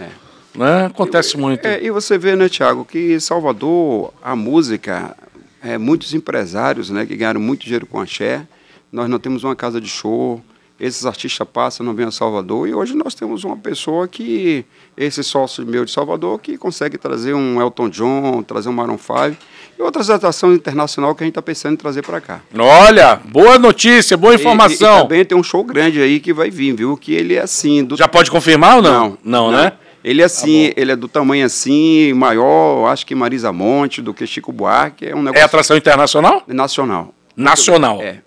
[0.56, 0.86] Né?
[0.86, 1.66] Acontece muito.
[1.66, 5.16] É, e você vê, né, Tiago, que Salvador, a música,
[5.64, 8.46] é, muitos empresários né, que ganharam muito dinheiro com axé.
[8.92, 10.42] Nós não temos uma casa de show,
[10.80, 12.68] esses artistas passam, não vêm a Salvador.
[12.68, 14.66] E hoje nós temos uma pessoa que,
[14.98, 19.38] esse sócio meu de Salvador, que consegue trazer um Elton John, trazer um Maroon 5
[19.82, 22.40] e outras atrações internacionais que a gente está pensando em trazer para cá.
[22.58, 25.00] Olha, boa notícia, boa E- E, informação.
[25.00, 26.96] e também tem um show grande aí que vai vir, viu?
[26.96, 27.84] Que ele é assim.
[27.84, 29.18] Do Já pode confirmar ou não?
[29.24, 29.74] Não, né?
[30.04, 34.26] Ele é assim, ele é do tamanho assim, maior, acho que Marisa Monte, do que
[34.26, 36.44] Chico Buarque, é um É negócio atração internacional?
[36.48, 37.14] nacional.
[37.36, 38.02] Nacional.
[38.02, 38.18] É.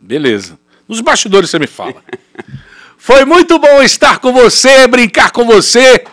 [0.00, 0.58] Beleza.
[0.88, 1.94] Nos bastidores você me fala.
[2.96, 6.04] Foi muito bom estar com você, brincar com você,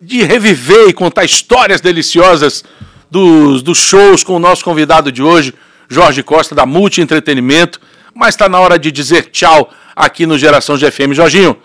[0.00, 2.64] de reviver e contar histórias deliciosas
[3.10, 5.52] dos, dos shows com o nosso convidado de hoje,
[5.88, 7.80] Jorge Costa, da Multi Entretenimento.
[8.14, 11.12] Mas está na hora de dizer tchau aqui no Geração GFM.
[11.12, 11.56] Jorginho,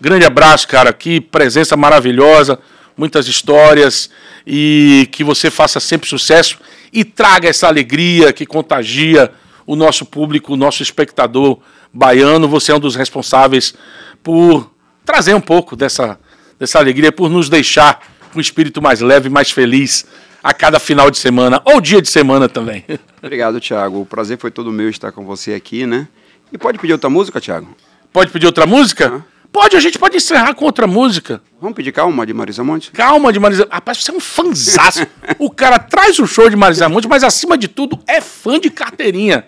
[0.00, 0.92] grande abraço, cara.
[0.92, 2.58] Que presença maravilhosa,
[2.96, 4.10] muitas histórias
[4.46, 6.58] e que você faça sempre sucesso
[6.92, 9.32] e traga essa alegria que contagia
[9.66, 11.58] o nosso público, o nosso espectador
[11.92, 12.46] baiano.
[12.48, 13.74] Você é um dos responsáveis
[14.22, 14.70] por
[15.04, 16.18] trazer um pouco dessa,
[16.58, 18.00] dessa alegria, por nos deixar
[18.32, 20.06] com um espírito mais leve, mais feliz
[20.44, 22.84] a cada final de semana, ou dia de semana também.
[23.22, 24.02] Obrigado, Thiago.
[24.02, 26.06] O prazer foi todo meu estar com você aqui, né?
[26.52, 27.74] E pode pedir outra música, Thiago?
[28.12, 29.24] Pode pedir outra música?
[29.50, 31.40] Pode, a gente pode encerrar com outra música.
[31.58, 32.90] Vamos pedir calma de Marisa Monte?
[32.90, 33.66] Calma de Marisa.
[33.70, 35.06] Rapaz, você é um fanzaço.
[35.38, 38.68] o cara traz o show de Marisa Monte, mas acima de tudo é fã de
[38.68, 39.46] carteirinha.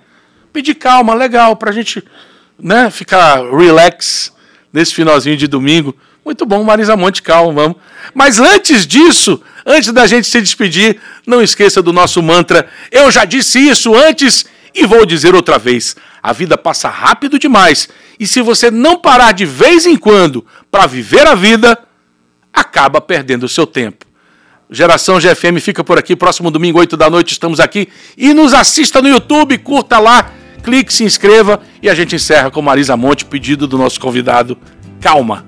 [0.51, 2.03] Pedir calma, legal, pra gente
[2.59, 4.33] né, ficar relax
[4.73, 5.95] nesse finalzinho de domingo.
[6.27, 7.77] Muito bom, Marisa Monte, calma, vamos.
[8.13, 12.69] Mas antes disso, antes da gente se despedir, não esqueça do nosso mantra.
[12.91, 15.95] Eu já disse isso antes e vou dizer outra vez.
[16.21, 17.89] A vida passa rápido demais.
[18.19, 21.79] E se você não parar de vez em quando para viver a vida,
[22.53, 24.05] acaba perdendo o seu tempo.
[24.69, 26.17] Geração GFM fica por aqui.
[26.17, 27.89] Próximo domingo, 8 da noite, estamos aqui.
[28.19, 30.33] E nos assista no YouTube, curta lá,
[30.65, 31.61] clique, se inscreva.
[31.81, 34.59] E a gente encerra com Marisa Monte, pedido do nosso convidado.
[35.01, 35.47] Calma.